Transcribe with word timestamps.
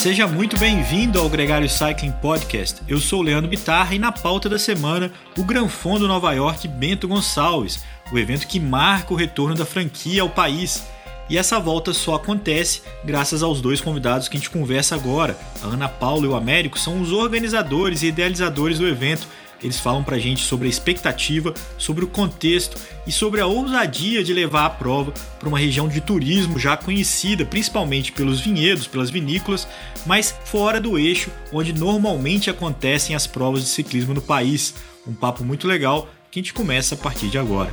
Seja 0.00 0.26
muito 0.26 0.56
bem-vindo 0.56 1.20
ao 1.20 1.28
Gregário 1.28 1.68
Cycling 1.68 2.12
Podcast. 2.22 2.80
Eu 2.88 2.98
sou 2.98 3.20
o 3.20 3.22
Leandro 3.22 3.50
Bitarra 3.50 3.94
e 3.94 3.98
na 3.98 4.10
pauta 4.10 4.48
da 4.48 4.58
semana, 4.58 5.12
o 5.36 5.44
Granfon 5.44 5.98
do 5.98 6.08
Nova 6.08 6.32
York 6.32 6.66
Bento 6.66 7.06
Gonçalves, 7.06 7.84
o 8.10 8.18
evento 8.18 8.46
que 8.46 8.58
marca 8.58 9.12
o 9.12 9.16
retorno 9.16 9.54
da 9.54 9.66
franquia 9.66 10.22
ao 10.22 10.30
país. 10.30 10.86
E 11.28 11.36
essa 11.36 11.60
volta 11.60 11.92
só 11.92 12.14
acontece 12.14 12.80
graças 13.04 13.42
aos 13.42 13.60
dois 13.60 13.82
convidados 13.82 14.26
que 14.26 14.38
a 14.38 14.40
gente 14.40 14.48
conversa 14.48 14.94
agora. 14.94 15.38
A 15.62 15.66
Ana 15.66 15.86
Paula 15.86 16.24
e 16.24 16.28
o 16.30 16.34
Américo 16.34 16.78
são 16.78 17.02
os 17.02 17.12
organizadores 17.12 18.02
e 18.02 18.06
idealizadores 18.06 18.78
do 18.78 18.88
evento 18.88 19.28
eles 19.62 19.78
falam 19.78 20.02
pra 20.02 20.18
gente 20.18 20.44
sobre 20.44 20.66
a 20.66 20.70
expectativa, 20.70 21.54
sobre 21.76 22.04
o 22.04 22.08
contexto 22.08 22.76
e 23.06 23.12
sobre 23.12 23.40
a 23.40 23.46
ousadia 23.46 24.22
de 24.24 24.32
levar 24.32 24.66
a 24.66 24.70
prova 24.70 25.12
para 25.38 25.48
uma 25.48 25.58
região 25.58 25.88
de 25.88 26.00
turismo 26.00 26.58
já 26.58 26.76
conhecida 26.76 27.44
principalmente 27.44 28.12
pelos 28.12 28.40
vinhedos, 28.40 28.86
pelas 28.86 29.10
vinícolas, 29.10 29.66
mas 30.06 30.34
fora 30.44 30.80
do 30.80 30.98
eixo 30.98 31.30
onde 31.52 31.72
normalmente 31.72 32.50
acontecem 32.50 33.14
as 33.14 33.26
provas 33.26 33.62
de 33.62 33.68
ciclismo 33.68 34.14
no 34.14 34.22
país. 34.22 34.74
Um 35.06 35.14
papo 35.14 35.44
muito 35.44 35.66
legal 35.66 36.08
que 36.30 36.38
a 36.38 36.42
gente 36.42 36.54
começa 36.54 36.94
a 36.94 36.98
partir 36.98 37.28
de 37.28 37.38
agora. 37.38 37.72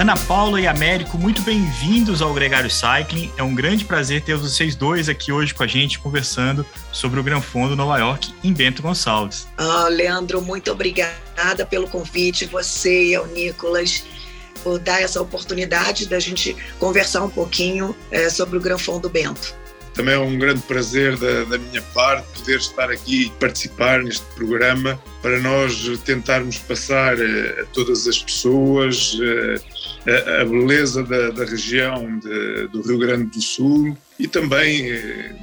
Ana 0.00 0.16
Paula 0.16 0.58
e 0.58 0.66
Américo, 0.66 1.18
muito 1.18 1.42
bem-vindos 1.42 2.22
ao 2.22 2.32
Gregário 2.32 2.70
Cycling. 2.70 3.30
É 3.36 3.42
um 3.42 3.54
grande 3.54 3.84
prazer 3.84 4.22
ter 4.22 4.34
vocês 4.34 4.74
dois 4.74 5.10
aqui 5.10 5.30
hoje 5.30 5.52
com 5.52 5.62
a 5.62 5.66
gente 5.66 5.98
conversando 5.98 6.64
sobre 6.90 7.20
o 7.20 7.22
Gran 7.22 7.42
Fundo 7.42 7.76
Nova 7.76 7.98
York 7.98 8.32
em 8.42 8.50
Bento 8.50 8.80
Gonçalves. 8.80 9.46
Oh, 9.58 9.88
Leandro, 9.88 10.40
muito 10.40 10.72
obrigada 10.72 11.66
pelo 11.68 11.86
convite, 11.86 12.46
você 12.46 13.10
e 13.10 13.18
o 13.18 13.26
Nicolas, 13.26 14.02
por 14.64 14.78
dar 14.78 15.02
essa 15.02 15.20
oportunidade 15.20 16.08
da 16.08 16.18
gente 16.18 16.56
conversar 16.78 17.22
um 17.22 17.30
pouquinho 17.30 17.94
é, 18.10 18.30
sobre 18.30 18.56
o 18.56 18.60
Gran 18.60 18.78
Fundo 18.78 19.10
Bento. 19.10 19.54
Também 19.92 20.14
é 20.14 20.18
um 20.18 20.38
grande 20.38 20.62
prazer 20.62 21.18
da, 21.18 21.44
da, 21.44 21.58
minha 21.58 21.82
parte 21.92 22.26
poder 22.38 22.58
estar 22.58 22.90
aqui 22.90 23.26
e 23.26 23.30
participar 23.38 24.02
neste 24.02 24.24
programa 24.34 24.98
para 25.20 25.38
nós 25.40 25.86
tentarmos 26.06 26.58
passar 26.58 27.16
a, 27.20 27.60
a 27.60 27.66
todas 27.74 28.06
as 28.06 28.18
pessoas 28.18 29.18
a, 30.06 30.44
beleza 30.44 31.02
da, 31.02 31.30
da 31.30 31.44
região 31.44 32.18
de, 32.18 32.68
do 32.68 32.82
Rio 32.82 32.98
Grande 32.98 33.30
do 33.30 33.40
Sul 33.40 33.96
e 34.18 34.26
também 34.26 34.90
eh, 34.90 35.34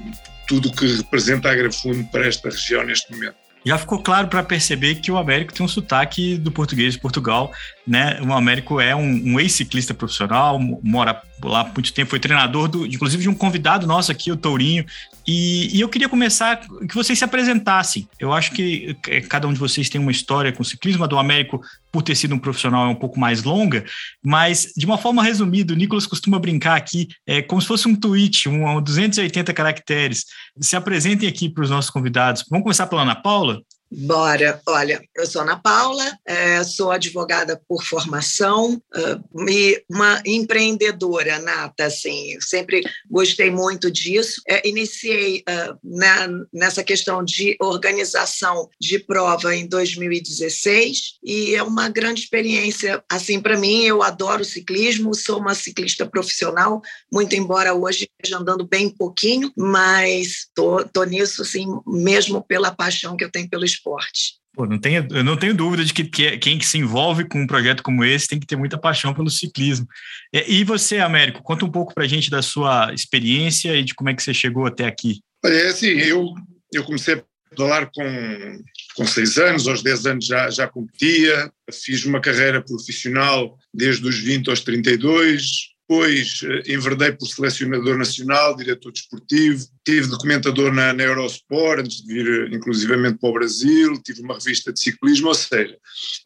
tudo 0.48 0.70
o 0.70 0.72
que 0.72 0.98
representa 0.98 1.50
a 1.50 1.52
Agrafundo 1.52 2.04
para 2.12 2.28
esta 2.28 2.50
região 2.50 2.84
neste 2.84 3.12
momento 3.12 3.36
já 3.68 3.78
ficou 3.78 4.00
claro 4.00 4.28
para 4.30 4.42
perceber 4.44 4.96
que 4.96 5.12
o 5.12 5.18
Américo 5.18 5.54
tem 5.54 5.66
um 5.66 5.68
sotaque 5.68 6.38
do 6.38 6.52
português 6.52 6.94
de 6.94 7.00
Portugal, 7.00 7.52
né? 7.86 8.20
O 8.22 8.32
Américo 8.32 8.80
é 8.80 8.96
um, 8.96 9.34
um 9.34 9.40
ex-ciclista 9.40 9.94
profissional, 9.94 10.58
mora 10.60 11.22
lá 11.44 11.62
há 11.62 11.64
muito 11.66 11.92
tempo, 11.92 12.10
foi 12.10 12.20
treinador, 12.20 12.70
do, 12.70 12.86
inclusive 12.86 13.24
de 13.24 13.30
um 13.30 13.36
convidado 13.36 13.86
nosso 13.86 14.12
aqui, 14.12 14.32
o 14.32 14.38
Tourinho. 14.38 14.86
E, 15.28 15.76
e, 15.76 15.82
eu 15.82 15.90
queria 15.90 16.08
começar 16.08 16.62
que 16.88 16.96
vocês 16.96 17.20
se 17.20 17.26
apresentassem. 17.26 18.08
Eu 18.18 18.32
acho 18.32 18.52
que 18.54 18.96
cada 19.28 19.46
um 19.46 19.52
de 19.52 19.60
vocês 19.60 19.90
tem 19.90 20.00
uma 20.00 20.12
história 20.12 20.54
com 20.54 20.62
o 20.62 20.66
ciclismo, 20.66 21.04
a 21.04 21.08
do 21.08 21.18
Américo, 21.18 21.60
por 21.92 22.02
ter 22.02 22.16
sido 22.16 22.34
um 22.34 22.40
profissional, 22.40 22.86
é 22.86 22.90
um 22.90 22.96
pouco 22.96 23.20
mais 23.20 23.44
longa, 23.44 23.84
mas 24.24 24.72
de 24.78 24.86
uma 24.86 24.98
forma 24.98 25.22
resumida, 25.22 25.74
o 25.74 25.76
Nicolas 25.76 26.08
costuma 26.08 26.40
brincar 26.40 26.78
aqui 26.78 27.10
é, 27.26 27.42
como 27.42 27.62
se 27.62 27.68
fosse 27.68 27.90
um 27.90 27.96
tweet, 27.96 28.48
um, 28.48 28.78
um 28.78 28.82
280 28.82 29.54
caracteres. 29.54 30.26
Se 30.62 30.78
apresentem 30.78 31.28
aqui 31.28 31.50
para 31.50 31.64
os 31.64 31.70
nossos 31.70 31.92
convidados. 31.92 32.46
Vamos 32.50 32.64
começar 32.64 32.88
pela 32.88 33.02
Ana 33.02 33.16
Paula? 33.16 33.62
Bora. 33.90 34.62
Olha, 34.68 35.02
eu 35.16 35.26
sou 35.26 35.42
Ana 35.42 35.58
Paula, 35.58 36.06
é, 36.26 36.62
sou 36.64 36.92
advogada 36.92 37.62
por 37.68 37.84
formação 37.84 38.74
uh, 38.74 39.50
e 39.50 39.82
uma 39.90 40.22
empreendedora 40.26 41.40
nata, 41.40 41.86
assim, 41.86 42.38
sempre 42.42 42.82
gostei 43.10 43.50
muito 43.50 43.90
disso. 43.90 44.42
É, 44.48 44.68
iniciei 44.68 45.40
uh, 45.50 45.78
na, 45.82 46.28
nessa 46.52 46.84
questão 46.84 47.24
de 47.24 47.56
organização 47.62 48.70
de 48.80 49.00
prova 49.00 49.56
em 49.56 49.66
2016 49.66 51.20
e 51.24 51.56
é 51.56 51.64
uma 51.64 51.88
grande 51.88 52.22
experiência, 52.22 53.02
assim, 53.10 53.40
para 53.40 53.58
mim. 53.58 53.84
Eu 53.84 54.04
adoro 54.04 54.44
ciclismo, 54.44 55.16
sou 55.16 55.40
uma 55.40 55.56
ciclista 55.56 56.06
profissional, 56.06 56.82
muito 57.12 57.36
embora 57.36 57.74
hoje 57.74 58.10
esteja 58.20 58.42
andando 58.42 58.68
bem 58.68 58.90
pouquinho, 58.90 59.52
mas 59.56 60.48
tô, 60.54 60.84
tô 60.84 61.04
nisso, 61.06 61.42
assim, 61.42 61.68
mesmo 61.88 62.44
pela 62.44 62.72
paixão 62.72 63.16
que 63.16 63.24
eu 63.24 63.32
tenho 63.32 63.50
pelo 63.50 63.64
esporte. 63.78 64.36
Pô, 64.54 64.66
não 64.66 64.80
tenho, 64.80 65.08
eu 65.12 65.24
não 65.24 65.38
tenho 65.38 65.54
dúvida 65.54 65.86
de 65.86 65.94
que, 65.94 66.04
que 66.04 66.38
quem 66.40 66.60
se 66.60 66.80
envolve 66.80 67.28
com 67.28 67.40
um 67.40 67.48
projeto 67.48 67.84
como 67.84 68.04
esse 68.04 68.28
tem 68.28 68.40
que 68.40 68.48
ter 68.48 68.56
muita 68.56 68.78
paixão 68.78 69.14
pelo 69.14 69.30
ciclismo. 69.30 69.88
E, 70.34 70.60
e 70.60 70.64
você, 70.64 70.98
Américo, 70.98 71.44
conta 71.44 71.64
um 71.64 71.72
pouco 71.72 71.94
para 71.94 72.06
a 72.06 72.08
gente 72.08 72.30
da 72.30 72.42
sua 72.42 72.92
experiência 72.92 73.76
e 73.76 73.84
de 73.84 73.94
como 73.94 74.10
é 74.10 74.16
que 74.16 74.24
você 74.24 74.34
chegou 74.34 74.66
até 74.66 74.86
aqui. 74.86 75.22
Olha, 75.46 75.54
é 75.54 75.68
assim, 75.68 75.88
eu, 75.88 76.34
eu 76.74 76.84
comecei 76.84 77.16
a 77.16 77.24
pedalar 77.50 77.90
com, 77.94 78.64
com 78.96 79.06
seis 79.06 79.38
anos, 79.38 79.68
aos 79.68 79.84
10 79.84 80.06
anos 80.08 80.26
já, 80.26 80.50
já 80.50 80.68
competia, 80.68 81.52
fiz 81.72 82.04
uma 82.06 82.20
carreira 82.20 82.62
profissional 82.62 83.58
desde 83.74 84.08
os 84.08 84.18
20 84.18 84.50
aos 84.50 84.62
32, 84.62 85.70
depois 85.88 86.42
eh, 86.44 86.74
enverdei 86.74 87.14
por 87.14 87.26
selecionador 87.28 87.98
nacional, 87.98 88.58
diretor 88.58 88.92
desportivo, 88.92 89.66
tive 89.86 90.08
documentador 90.08 90.74
na, 90.74 90.92
na 90.92 91.04
Eurosport, 91.04 91.80
antes 91.80 92.06
de 92.06 92.14
vir 92.14 92.28
eh, 92.28 92.56
inclusivamente 92.56 93.18
para 93.20 93.30
o 93.30 93.34
Brasil, 93.34 93.94
tive 94.04 94.22
uma 94.22 94.34
revista 94.34 94.74
de 94.74 94.82
ciclismo, 94.82 95.30
ou 95.30 95.34
seja, 95.34 95.78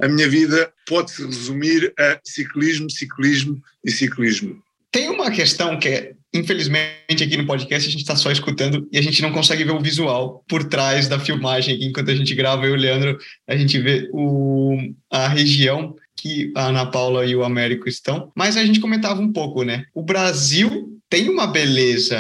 a 0.02 0.08
minha 0.08 0.28
vida 0.28 0.74
pode-se 0.88 1.24
resumir 1.24 1.94
a 2.00 2.20
ciclismo, 2.24 2.90
ciclismo 2.90 3.62
e 3.86 3.92
ciclismo. 3.92 4.62
Tem 4.92 5.10
uma 5.10 5.30
questão 5.30 5.78
que 5.80 5.88
é, 5.88 6.14
infelizmente 6.34 7.24
aqui 7.24 7.38
no 7.38 7.46
podcast 7.46 7.88
a 7.88 7.92
gente 7.92 8.02
está 8.02 8.16
só 8.16 8.32
escutando 8.32 8.90
e 8.92 8.98
a 8.98 9.02
gente 9.02 9.22
não 9.22 9.32
consegue 9.32 9.64
ver 9.64 9.72
o 9.72 9.80
visual 9.80 10.44
por 10.50 10.64
trás 10.66 11.08
da 11.08 11.20
filmagem. 11.20 11.86
Enquanto 11.86 12.12
a 12.12 12.16
gente 12.16 12.36
grava, 12.36 12.66
eu 12.66 12.72
e 12.72 12.78
o 12.78 12.82
Leandro, 12.82 13.18
a 13.48 13.56
gente 13.56 13.80
vê 13.80 14.10
o, 14.12 14.78
a 15.10 15.30
região 15.30 15.96
que 16.16 16.52
a 16.56 16.68
Ana 16.68 16.86
Paula 16.86 17.26
e 17.26 17.36
o 17.36 17.44
Américo 17.44 17.88
estão, 17.88 18.32
mas 18.36 18.58
a 18.58 18.66
gente 18.66 18.80
comentava 18.80 19.22
um 19.22 19.32
pouco, 19.32 19.64
né? 19.64 19.86
O 19.94 20.04
Brasil 20.04 21.00
tem 21.10 21.30
uma 21.30 21.48
beleza 21.48 22.16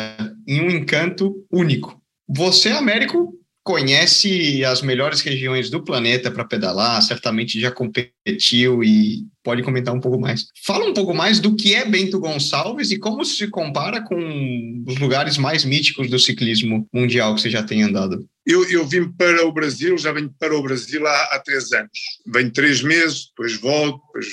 e 0.47 0.59
um 0.59 0.69
encanto 0.69 1.45
único. 1.51 2.01
Você, 2.27 2.69
Américo, 2.69 3.33
conhece 3.63 4.65
as 4.65 4.81
melhores 4.81 5.21
regiões 5.21 5.69
do 5.69 5.83
planeta 5.83 6.31
para 6.31 6.45
pedalar, 6.45 7.01
certamente 7.01 7.59
já 7.59 7.71
competiu 7.71 8.83
e 8.83 9.23
pode 9.43 9.61
comentar 9.61 9.93
um 9.93 9.99
pouco 9.99 10.19
mais. 10.19 10.47
Fala 10.65 10.85
um 10.85 10.93
pouco 10.93 11.13
mais 11.13 11.39
do 11.39 11.55
que 11.55 11.75
é 11.75 11.85
Bento 11.85 12.19
Gonçalves 12.19 12.91
e 12.91 12.97
como 12.97 13.23
se 13.23 13.47
compara 13.47 14.01
com 14.01 14.83
os 14.87 14.97
lugares 14.97 15.37
mais 15.37 15.63
míticos 15.63 16.09
do 16.09 16.17
ciclismo 16.17 16.87
mundial 16.93 17.35
que 17.35 17.41
você 17.41 17.49
já 17.49 17.61
tem 17.61 17.83
andado. 17.83 18.25
Eu, 18.45 18.67
eu 18.69 18.87
vim 18.87 19.07
para 19.11 19.45
o 19.45 19.51
Brasil, 19.51 19.97
já 19.97 20.11
venho 20.11 20.33
para 20.39 20.55
o 20.55 20.63
Brasil 20.63 21.05
há, 21.05 21.23
há 21.35 21.39
três 21.39 21.71
anos. 21.71 21.91
Venho 22.25 22.51
três 22.51 22.81
meses, 22.81 23.27
depois 23.27 23.55
volto, 23.57 24.01
depois 24.07 24.27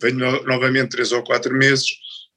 venho 0.00 0.16
no, 0.16 0.44
novamente 0.44 0.90
três 0.90 1.12
ou 1.12 1.22
quatro 1.22 1.54
meses, 1.54 1.86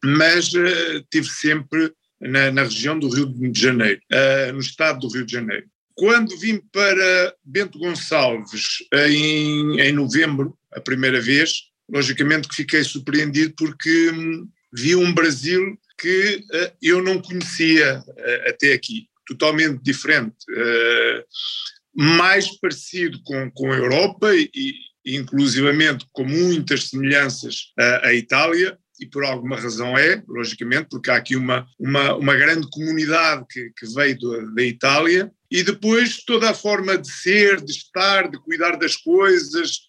mas 0.03 0.53
uh, 0.53 1.03
tive 1.09 1.29
sempre 1.29 1.93
na, 2.19 2.51
na, 2.51 2.63
região 2.63 2.99
do 2.99 3.07
Rio 3.07 3.51
de 3.51 3.59
Janeiro, 3.59 4.01
uh, 4.11 4.53
no 4.53 4.59
estado 4.59 4.99
do 4.99 5.13
Rio 5.13 5.25
de 5.25 5.31
Janeiro. 5.31 5.65
Quando 5.95 6.37
vim 6.37 6.59
para 6.71 7.35
Bento 7.43 7.77
Gonçalves 7.77 8.79
em, 8.93 9.79
em 9.79 9.91
novembro, 9.91 10.57
a 10.71 10.81
primeira 10.81 11.21
vez, 11.21 11.71
logicamente 11.89 12.47
que 12.47 12.55
fiquei 12.55 12.83
surpreendido 12.83 13.53
porque 13.55 14.09
hum, 14.11 14.47
vi 14.73 14.95
um 14.95 15.13
Brasil 15.13 15.77
que 15.97 16.43
uh, 16.51 16.75
eu 16.81 17.01
não 17.01 17.21
conhecia 17.21 17.99
uh, 17.99 18.49
até 18.49 18.73
aqui, 18.73 19.07
totalmente 19.27 19.81
diferente, 19.83 20.35
uh, 20.49 21.23
mais 21.95 22.47
parecido 22.59 23.21
com, 23.23 23.51
com 23.51 23.71
a 23.71 23.77
Europa 23.77 24.35
e, 24.35 24.73
inclusivamente 25.05 26.05
com 26.11 26.23
muitas 26.23 26.89
semelhanças 26.89 27.73
à 27.77 28.13
Itália, 28.13 28.79
e 28.99 29.05
por 29.05 29.25
alguma 29.25 29.59
razão 29.59 29.97
é, 29.97 30.23
logicamente, 30.27 30.87
porque 30.89 31.11
há 31.11 31.15
aqui 31.15 31.35
uma, 31.35 31.67
uma, 31.77 32.15
uma 32.15 32.35
grande 32.35 32.69
comunidade 32.69 33.45
que, 33.49 33.69
que 33.77 33.85
veio 33.93 34.17
da 34.53 34.63
Itália, 34.63 35.29
e 35.53 35.61
depois 35.61 36.17
toda 36.25 36.49
a 36.49 36.53
forma 36.55 36.97
de 36.97 37.07
ser, 37.07 37.61
de 37.61 37.71
estar, 37.71 38.27
de 38.27 38.39
cuidar 38.39 38.75
das 38.75 38.95
coisas, 38.95 39.81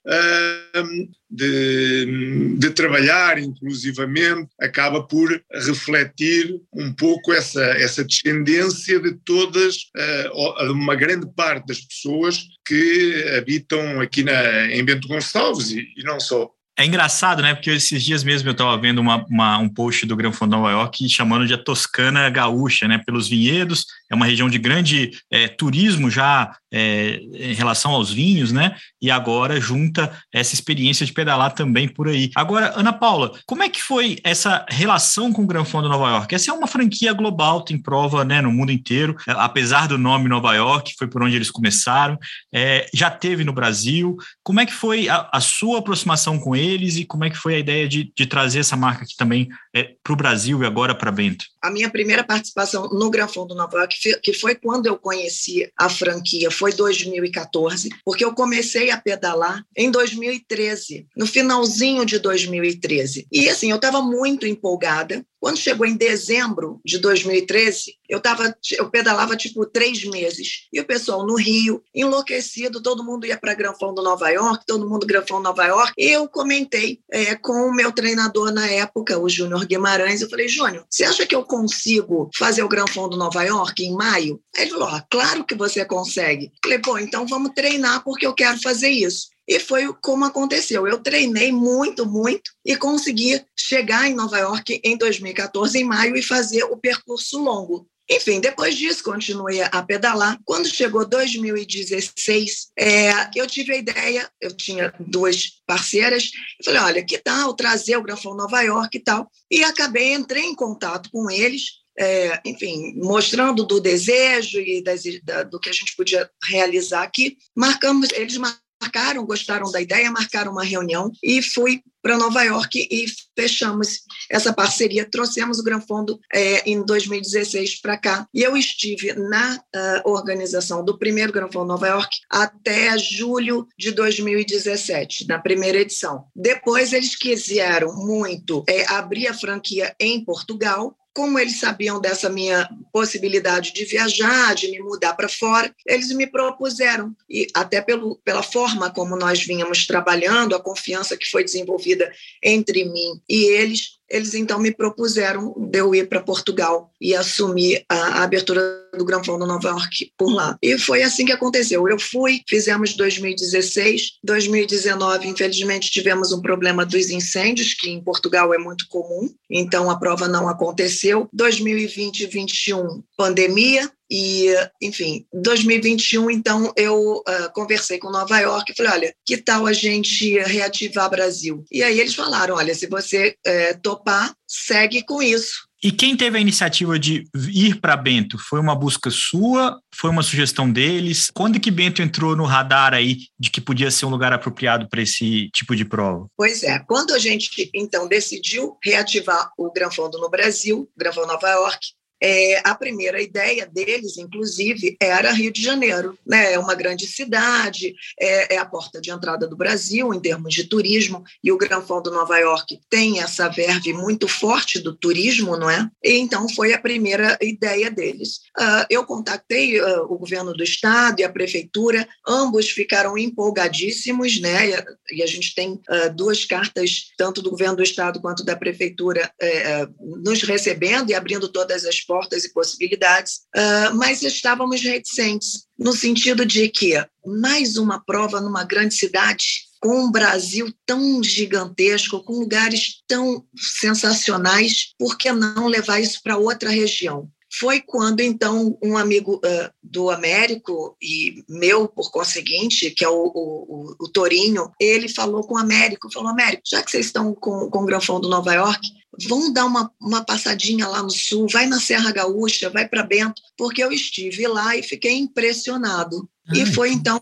de, 1.31 2.57
de 2.59 2.71
trabalhar 2.71 3.39
inclusivamente, 3.39 4.51
acaba 4.61 5.03
por 5.03 5.43
refletir 5.51 6.55
um 6.71 6.93
pouco 6.93 7.33
essa, 7.33 7.65
essa 7.79 8.05
descendência 8.05 9.01
de 9.01 9.15
todas, 9.25 9.77
uh, 9.97 10.71
uma 10.71 10.95
grande 10.95 11.27
parte 11.35 11.67
das 11.69 11.81
pessoas 11.81 12.45
que 12.67 13.25
habitam 13.39 14.03
aqui 14.03 14.23
na, 14.23 14.67
em 14.67 14.85
Bento 14.85 15.09
Gonçalves 15.09 15.71
e, 15.71 15.81
e 15.97 16.05
não 16.05 16.21
só. 16.21 16.51
É 16.77 16.85
engraçado, 16.85 17.41
né? 17.41 17.55
Porque 17.55 17.71
esses 17.71 18.03
dias 18.03 18.25
mesmo 18.25 18.49
eu 18.49 18.53
estava 18.53 18.77
vendo 18.77 19.01
uma, 19.01 19.25
uma, 19.27 19.59
um 19.59 19.69
post 19.69 20.05
do 20.07 20.17
Gran 20.17 20.33
Fundo 20.33 20.57
Nova 20.57 20.73
York 20.73 21.09
chamando 21.09 21.47
de 21.47 21.55
a 21.55 21.59
Toscana 21.59 22.29
gaúcha, 22.29 22.89
né? 22.89 23.01
Pelos 23.07 23.29
vinhedos, 23.29 23.87
é 24.15 24.17
uma 24.17 24.27
região 24.27 24.49
de 24.49 24.59
grande 24.59 25.11
é, 25.31 25.49
turismo 25.49 26.11
já 26.11 26.57
é, 26.73 27.21
em 27.35 27.55
relação 27.55 27.93
aos 27.93 28.11
vinhos, 28.11 28.53
né? 28.53 28.77
E 29.01 29.11
agora 29.11 29.61
junta 29.61 30.13
essa 30.33 30.55
experiência 30.55 31.05
de 31.05 31.13
pedalar 31.13 31.53
também 31.53 31.89
por 31.89 32.09
aí. 32.09 32.31
Agora, 32.35 32.73
Ana 32.77 32.93
Paula, 32.93 33.33
como 33.47 33.63
é 33.63 33.69
que 33.69 33.83
foi 33.83 34.19
essa 34.25 34.65
relação 34.69 35.33
com 35.33 35.43
o 35.43 35.47
Gran 35.47 35.65
Fundo 35.65 35.89
Nova 35.89 36.09
York? 36.11 36.35
Essa 36.35 36.51
é 36.51 36.55
uma 36.55 36.67
franquia 36.67 37.13
global, 37.13 37.63
tem 37.63 37.77
prova 37.77 38.25
né, 38.25 38.41
no 38.41 38.51
mundo 38.51 38.73
inteiro, 38.73 39.17
é, 39.29 39.33
apesar 39.33 39.87
do 39.89 39.99
nome 39.99 40.29
Nova 40.29 40.55
York, 40.55 40.95
foi 40.99 41.07
por 41.07 41.23
onde 41.23 41.37
eles 41.37 41.51
começaram, 41.51 42.19
é, 42.53 42.87
já 42.95 43.11
teve 43.11 43.45
no 43.45 43.53
Brasil. 43.53 44.17
Como 44.43 44.61
é 44.61 44.67
que 44.67 44.73
foi 44.73 45.09
a, 45.09 45.29
a 45.33 45.41
sua 45.41 45.81
aproximação 45.81 46.39
com 46.39 46.55
eles? 46.55 46.95
e 46.97 47.05
como 47.05 47.25
é 47.25 47.31
que 47.31 47.37
foi 47.37 47.55
a 47.55 47.59
ideia 47.59 47.89
de, 47.89 48.13
de 48.17 48.27
trazer 48.27 48.61
essa 48.61 48.77
marca 48.77 49.05
aqui 49.05 49.17
também 49.17 49.49
é, 49.75 49.95
para 50.03 50.13
o 50.13 50.17
Brasil 50.17 50.63
e 50.63 50.67
agora 50.67 50.95
para 50.95 51.11
Bento? 51.11 51.45
A 51.63 51.71
minha 51.71 51.91
primeira 51.91 52.23
participação 52.23 52.89
no 52.89 53.11
Granfão 53.11 53.47
do 53.47 53.55
Nova 53.55 53.79
York, 53.79 53.97
que 54.23 54.33
foi 54.33 54.55
quando 54.55 54.87
eu 54.87 54.99
conheci 54.99 55.71
a 55.79 55.89
franquia, 55.89 56.51
foi 56.51 56.73
2014, 56.73 57.89
porque 58.05 58.25
eu 58.25 58.35
comecei 58.35 58.91
a 58.91 59.01
pedalar 59.01 59.65
em 59.77 59.91
2013, 59.91 61.07
no 61.17 61.27
finalzinho 61.27 62.05
de 62.05 62.19
2013. 62.19 63.27
E 63.31 63.49
assim, 63.49 63.71
eu 63.71 63.77
estava 63.77 64.01
muito 64.01 64.47
empolgada, 64.47 65.25
quando 65.45 65.59
chegou 65.59 65.85
em 65.85 65.95
dezembro 65.95 66.81
de 66.83 66.97
2013, 66.97 67.97
eu, 68.09 68.19
tava, 68.19 68.57
eu 68.79 68.89
pedalava 68.89 69.37
tipo 69.37 69.67
três 69.67 70.03
meses. 70.03 70.67
E 70.73 70.81
o 70.81 70.87
pessoal 70.87 71.27
no 71.27 71.35
Rio, 71.35 71.83
enlouquecido, 71.95 72.83
todo 72.83 73.05
mundo 73.05 73.27
ia 73.27 73.37
para 73.37 73.53
Granfão 73.53 73.93
do 73.93 74.03
Nova 74.03 74.31
York, 74.31 74.65
todo 74.67 74.89
mundo 74.89 75.07
Granfão 75.07 75.41
Nova 75.41 75.67
York. 75.67 75.93
E 75.99 76.07
eu 76.07 76.27
comentei 76.27 77.01
é, 77.13 77.35
com 77.35 77.53
o 77.69 77.75
meu 77.75 77.93
treinador 77.93 78.55
na 78.55 78.67
época, 78.69 79.19
o 79.19 79.29
Júnior 79.29 79.67
Guimarães. 79.67 80.23
Eu 80.23 80.31
falei, 80.31 80.49
Júnior, 80.49 80.87
você 80.89 81.05
acha 81.05 81.27
que 81.27 81.35
eu 81.35 81.45
consigo 81.45 82.31
fazer 82.35 82.63
o 82.63 82.69
Granfão 82.69 83.07
do 83.11 83.19
Nova 83.19 83.43
York 83.43 83.85
em 83.85 83.93
maio? 83.93 84.41
Ele 84.57 84.71
falou, 84.71 84.89
ah, 84.89 85.05
claro 85.11 85.45
que 85.45 85.55
você 85.55 85.85
consegue. 85.85 86.47
Eu 86.47 86.53
falei, 86.65 86.79
pô, 86.79 86.99
então 86.99 87.27
vamos 87.27 87.53
treinar 87.55 88.03
porque 88.03 88.27
eu 88.27 88.33
quero 88.33 88.59
fazer 88.63 88.89
isso. 88.89 89.34
E 89.47 89.61
foi 89.61 89.93
como 90.03 90.25
aconteceu. 90.25 90.87
Eu 90.87 90.99
treinei 90.99 91.53
muito, 91.53 92.07
muito 92.07 92.51
e 92.65 92.77
consegui 92.77 93.45
chegar 93.57 94.09
em 94.09 94.15
Nova 94.15 94.39
York 94.39 94.81
em 94.83 94.97
2014, 94.97 95.79
em 95.79 95.85
maio, 95.85 96.17
e 96.17 96.23
fazer 96.23 96.65
o 96.65 96.77
percurso 96.77 97.39
longo. 97.43 97.87
Enfim, 98.11 98.39
depois 98.39 98.77
disso, 98.77 99.03
continuei 99.03 99.63
a 99.63 99.83
pedalar. 99.83 100.39
Quando 100.45 100.69
chegou 100.69 101.07
2016, 101.07 102.69
é, 102.79 103.31
eu 103.35 103.47
tive 103.47 103.73
a 103.73 103.79
ideia, 103.79 104.31
eu 104.41 104.55
tinha 104.55 104.93
duas 105.01 105.63
parceiras, 105.67 106.31
eu 106.59 106.65
falei, 106.67 106.81
olha, 106.81 107.05
que 107.05 107.17
tal 107.17 107.55
trazer 107.55 107.97
o 107.97 108.03
Grafão 108.03 108.35
Nova 108.35 108.61
York 108.61 108.97
e 108.97 109.01
tal? 109.01 109.31
E 109.51 109.65
acabei, 109.65 110.13
entrei 110.13 110.43
em 110.43 110.55
contato 110.55 111.09
com 111.11 111.31
eles, 111.31 111.85
é, 111.99 112.41
enfim, 112.45 112.93
mostrando 112.97 113.65
do 113.65 113.81
desejo 113.81 114.61
e 114.61 114.83
das, 114.83 115.03
da, 115.23 115.43
do 115.43 115.59
que 115.59 115.71
a 115.71 115.73
gente 115.73 115.97
podia 115.97 116.29
realizar 116.47 117.03
aqui. 117.03 117.39
Marcamos, 117.57 118.11
eles 118.13 118.37
marcaram 118.37 118.64
marcaram, 118.85 119.25
gostaram 119.25 119.71
da 119.71 119.81
ideia, 119.81 120.11
marcaram 120.11 120.53
uma 120.53 120.65
reunião 120.65 121.11
e 121.23 121.41
fui 121.41 121.83
para 122.03 122.19
Nova 122.19 122.43
York 122.43 122.87
e 122.91 123.07
fechamos 123.35 124.01
essa 124.31 124.53
parceria. 124.53 125.09
Trouxemos 125.11 125.59
o 125.59 125.65
Gran 125.65 125.81
Fundo 125.81 126.21
é, 126.33 126.69
em 126.69 126.85
2016 126.85 127.81
para 127.81 127.97
cá. 127.97 128.29
E 128.35 128.43
eu 128.43 128.55
estive 128.59 129.15
na 129.15 129.57
uh, 129.57 130.11
organização 130.11 130.85
do 130.85 130.99
primeiro 130.99 131.33
Gran 131.33 131.51
Fundo 131.51 131.69
Nova 131.69 131.89
York 131.89 132.15
até 132.29 132.99
julho 132.99 133.67
de 133.79 133.91
2017, 133.91 135.27
na 135.27 135.39
primeira 135.39 135.79
edição. 135.79 136.27
Depois 136.37 136.93
eles 136.93 137.17
quiseram 137.17 137.97
muito 137.97 138.63
é, 138.69 138.85
abrir 138.93 139.29
a 139.29 139.35
franquia 139.35 139.95
em 139.99 140.23
Portugal, 140.23 140.95
como 141.15 141.39
eles 141.39 141.61
sabiam 141.61 142.01
dessa 142.01 142.29
minha 142.29 142.69
possibilidade 142.93 143.73
de 143.73 143.85
viajar, 143.85 144.55
de 144.55 144.69
me 144.69 144.81
mudar 144.81 145.15
para 145.15 145.29
fora, 145.29 145.73
eles 145.87 146.09
me 146.11 146.27
propuseram, 146.27 147.15
e 147.31 147.47
até 147.55 147.81
pelo, 147.81 148.17
pela 148.25 148.43
forma 148.43 148.93
como 148.93 149.17
nós 149.17 149.45
vínhamos 149.45 149.87
trabalhando, 149.87 150.57
a 150.57 150.61
confiança 150.61 151.17
que 151.17 151.31
foi 151.31 151.45
desenvolvida 151.45 152.13
entre 152.43 152.85
mim 152.85 153.21
e 153.29 153.45
eles, 153.45 154.01
eles 154.09 154.35
então 154.35 154.59
me 154.59 154.71
propuseram 154.71 155.55
de 155.57 155.79
eu 155.79 155.95
ir 155.95 156.09
para 156.09 156.21
Portugal 156.21 156.91
e 157.01 157.15
assumir 157.15 157.85
a, 157.89 157.95
a 157.95 158.23
abertura 158.25 158.85
do 158.97 159.05
Gran 159.05 159.23
Fundo 159.25 159.47
Nova 159.47 159.69
York 159.69 160.13
por 160.17 160.33
lá. 160.33 160.57
E 160.63 160.79
foi 160.79 161.03
assim 161.03 161.25
que 161.25 161.33
aconteceu. 161.33 161.89
Eu 161.89 161.99
fui, 161.99 162.43
fizemos 162.49 162.95
2016, 162.95 164.19
2019, 164.23 165.29
infelizmente 165.29 165.91
tivemos 165.91 166.33
um 166.33 166.41
problema 166.41 166.87
dos 166.87 167.11
incêndios, 167.11 167.75
que 167.75 167.91
em 167.91 168.03
Portugal 168.03 168.55
é 168.55 168.59
muito 168.59 168.87
comum, 168.89 169.29
então 169.51 169.91
a 169.91 169.99
prova 169.99 170.29
não 170.29 170.49
aconteceu. 170.49 171.29
2020 171.33 172.21
e 172.21 172.27
2021, 172.27 173.03
pandemia, 173.17 173.91
e, 174.11 174.55
enfim, 174.83 175.27
2021, 175.33 176.31
então, 176.31 176.73
eu 176.77 177.17
uh, 177.17 177.53
conversei 177.53 177.99
com 177.99 178.11
Nova 178.11 178.39
York 178.39 178.71
e 178.71 178.77
falei: 178.77 178.93
olha, 178.93 179.15
que 179.25 179.37
tal 179.39 179.67
a 179.67 179.73
gente 179.73 180.39
reativar 180.41 181.11
Brasil? 181.11 181.65
E 181.73 181.83
aí 181.83 181.99
eles 181.99 182.15
falaram: 182.15 182.55
olha, 182.55 182.75
se 182.75 182.87
você 182.87 183.35
uh, 183.47 183.81
topar, 183.83 184.33
segue 184.47 185.03
com 185.05 185.23
isso. 185.23 185.67
E 185.83 185.93
quem 185.93 186.17
teve 186.17 186.39
a 186.39 186.41
iniciativa 186.41 186.99
de 186.99 187.25
ir 187.35 187.79
para 187.79 187.95
Bento? 187.95 188.39
Foi 188.39 188.59
uma 188.59 188.75
busca 188.75 189.11
sua? 189.11 189.79
Foi 189.95 190.09
uma 190.09 190.23
sugestão 190.23 190.71
deles? 190.71 191.31
Quando 191.35 191.61
que 191.61 191.71
Bento 191.71 192.01
entrou 192.01 192.35
no 192.35 192.47
radar 192.47 192.95
aí 192.95 193.19
de 193.39 193.51
que 193.51 193.61
podia 193.61 193.91
ser 193.91 194.07
um 194.07 194.11
lugar 194.11 194.33
apropriado 194.33 194.89
para 194.89 195.03
esse 195.03 195.51
tipo 195.51 195.77
de 195.77 195.85
prova? 195.85 196.27
Pois 196.39 196.63
é, 196.63 196.79
quando 196.79 197.13
a 197.13 197.19
gente 197.19 197.69
então 197.75 198.09
decidiu 198.09 198.79
reativar 198.83 199.51
o 199.59 199.71
Gran 199.71 199.91
Fundo 199.91 200.19
no 200.19 200.31
Brasil, 200.31 200.89
Gran 200.97 201.13
Fundo 201.13 201.27
Nova 201.27 201.51
York, 201.51 201.79
é, 202.25 202.63
a 202.65 202.75
primeira 202.75 203.21
ideia 203.21 203.67
deles, 203.67 204.17
inclusive, 204.17 204.97
era 204.99 205.31
Rio 205.31 205.53
de 205.53 205.63
Janeiro. 205.63 206.19
Né? 206.27 206.55
É 206.55 206.59
uma 206.59 206.75
grande 206.75 207.07
cidade, 207.07 207.95
é, 208.19 208.55
é, 208.55 208.59
a 208.59 208.65
porta 208.65 208.99
de 208.99 209.11
entrada 209.11 209.47
do 209.47 209.55
Brasil 209.55 210.15
em 210.15 210.19
termos 210.19 210.55
de 210.55 210.65
turismo, 210.65 211.23
e 211.43 211.53
o 211.53 211.59
Gran 211.59 211.83
Fundo 211.83 212.11
Nova 212.11 212.39
York 212.39 212.81
tem 212.89 213.21
essa 213.21 213.49
verve 213.49 213.93
muito 213.93 214.27
forte 214.27 214.81
do 214.81 214.97
turismo, 214.97 215.55
não 215.55 215.69
é? 215.69 215.87
E 216.03 216.15
então 216.15 216.49
foi 216.49 216.73
a 216.73 216.81
primeira 216.81 217.37
ideia 217.43 217.91
deles. 217.91 218.37
Uh, 218.59 218.87
eu 218.89 219.05
contatei 219.05 219.79
uh, 219.79 220.05
o 220.05 220.17
governo 220.17 220.55
do 220.55 220.65
estado 220.65 221.21
e 221.21 221.25
a 221.25 221.29
prefeitura, 221.29 222.09
ambos 222.27 222.71
ficaram 222.71 223.19
empolgadíssimos, 223.19 224.41
né? 224.41 224.71
E 224.71 224.75
a, 224.75 224.85
e 225.13 225.23
a 225.23 225.27
gente 225.27 225.55
tem 225.55 225.73
uh, 225.73 226.15
duas 226.15 226.47
cartas, 226.47 227.13
tanto 227.19 227.43
do 227.43 227.51
governo 227.51 227.77
do 227.77 227.83
estado 227.83 228.19
quanto 228.19 228.43
da 228.43 228.57
prefeitura, 228.57 229.31
eh, 229.41 229.87
nos 230.01 230.43
recebendo 230.43 231.11
e 231.11 231.15
abrindo 231.15 231.49
todas 231.49 231.85
as 231.85 232.01
portas 232.01 232.14
portas 232.15 232.45
e 232.45 232.53
possibilidades, 232.53 233.41
uh, 233.57 233.93
mas 233.97 234.23
estávamos 234.23 234.81
reticentes, 234.83 235.65
no 235.77 235.93
sentido 235.93 236.47
de 236.47 236.69
que 236.69 236.95
mais 237.27 237.77
uma 237.77 237.99
prova 238.05 238.41
numa 238.41 238.63
grande 238.63 238.95
cidade, 238.95 239.65
com 239.81 240.05
um 240.05 240.13
Brasil 240.13 240.73
tão 240.87 241.21
gigantesco, 241.25 242.23
com 242.23 242.35
lugares 242.35 243.03
tão 243.09 243.45
sensacionais, 243.81 244.95
por 244.97 245.19
que 245.19 245.33
não 245.33 245.67
levar 245.67 245.99
isso 245.99 246.21
para 246.23 246.39
outra 246.39 246.71
região? 246.71 247.29
Foi 247.59 247.81
quando 247.81 248.21
então 248.21 248.77
um 248.83 248.97
amigo 248.97 249.37
uh, 249.37 249.71
do 249.83 250.11
Américo 250.11 250.97
e 251.01 251.45
meu 251.49 251.89
por 251.89 252.11
conseguinte 252.11 252.91
que 252.91 253.05
é 253.05 253.09
o, 253.09 253.33
o, 253.35 253.97
o, 254.01 254.09
Torinho 254.09 254.71
ele 254.81 255.09
falou 255.09 255.43
com 255.43 255.55
o 255.55 255.59
Américo 255.59 256.13
falou 256.13 256.31
Américo 256.31 256.63
já 256.67 256.83
que 256.83 256.91
vocês 256.91 257.07
estão 257.07 257.35
com, 257.35 257.71
com 257.71 257.83
o 257.83 257.87
Granfão 257.87 258.21
do 258.21 258.29
Nova 258.29 258.53
York 258.53 258.89
vão 259.29 259.53
dar 259.53 259.67
uma, 259.67 259.91
uma 260.01 260.25
passadinha 260.25 260.89
lá 260.89 261.03
no 261.03 261.11
sul 261.11 261.47
vai 261.51 261.67
na 261.67 261.81
Serra 261.81 262.13
Gaúcha 262.13 262.71
vai 262.71 262.89
para 262.89 263.03
Bento 263.03 263.43
porque 263.57 263.83
eu 263.83 263.93
estive 263.93 264.47
lá 264.47 264.77
e 264.77 264.83
fiquei 264.83 265.17
impressionado. 265.17 266.29
Ai, 266.49 266.63
e 266.63 266.67
foi 266.67 266.93
então 266.93 267.21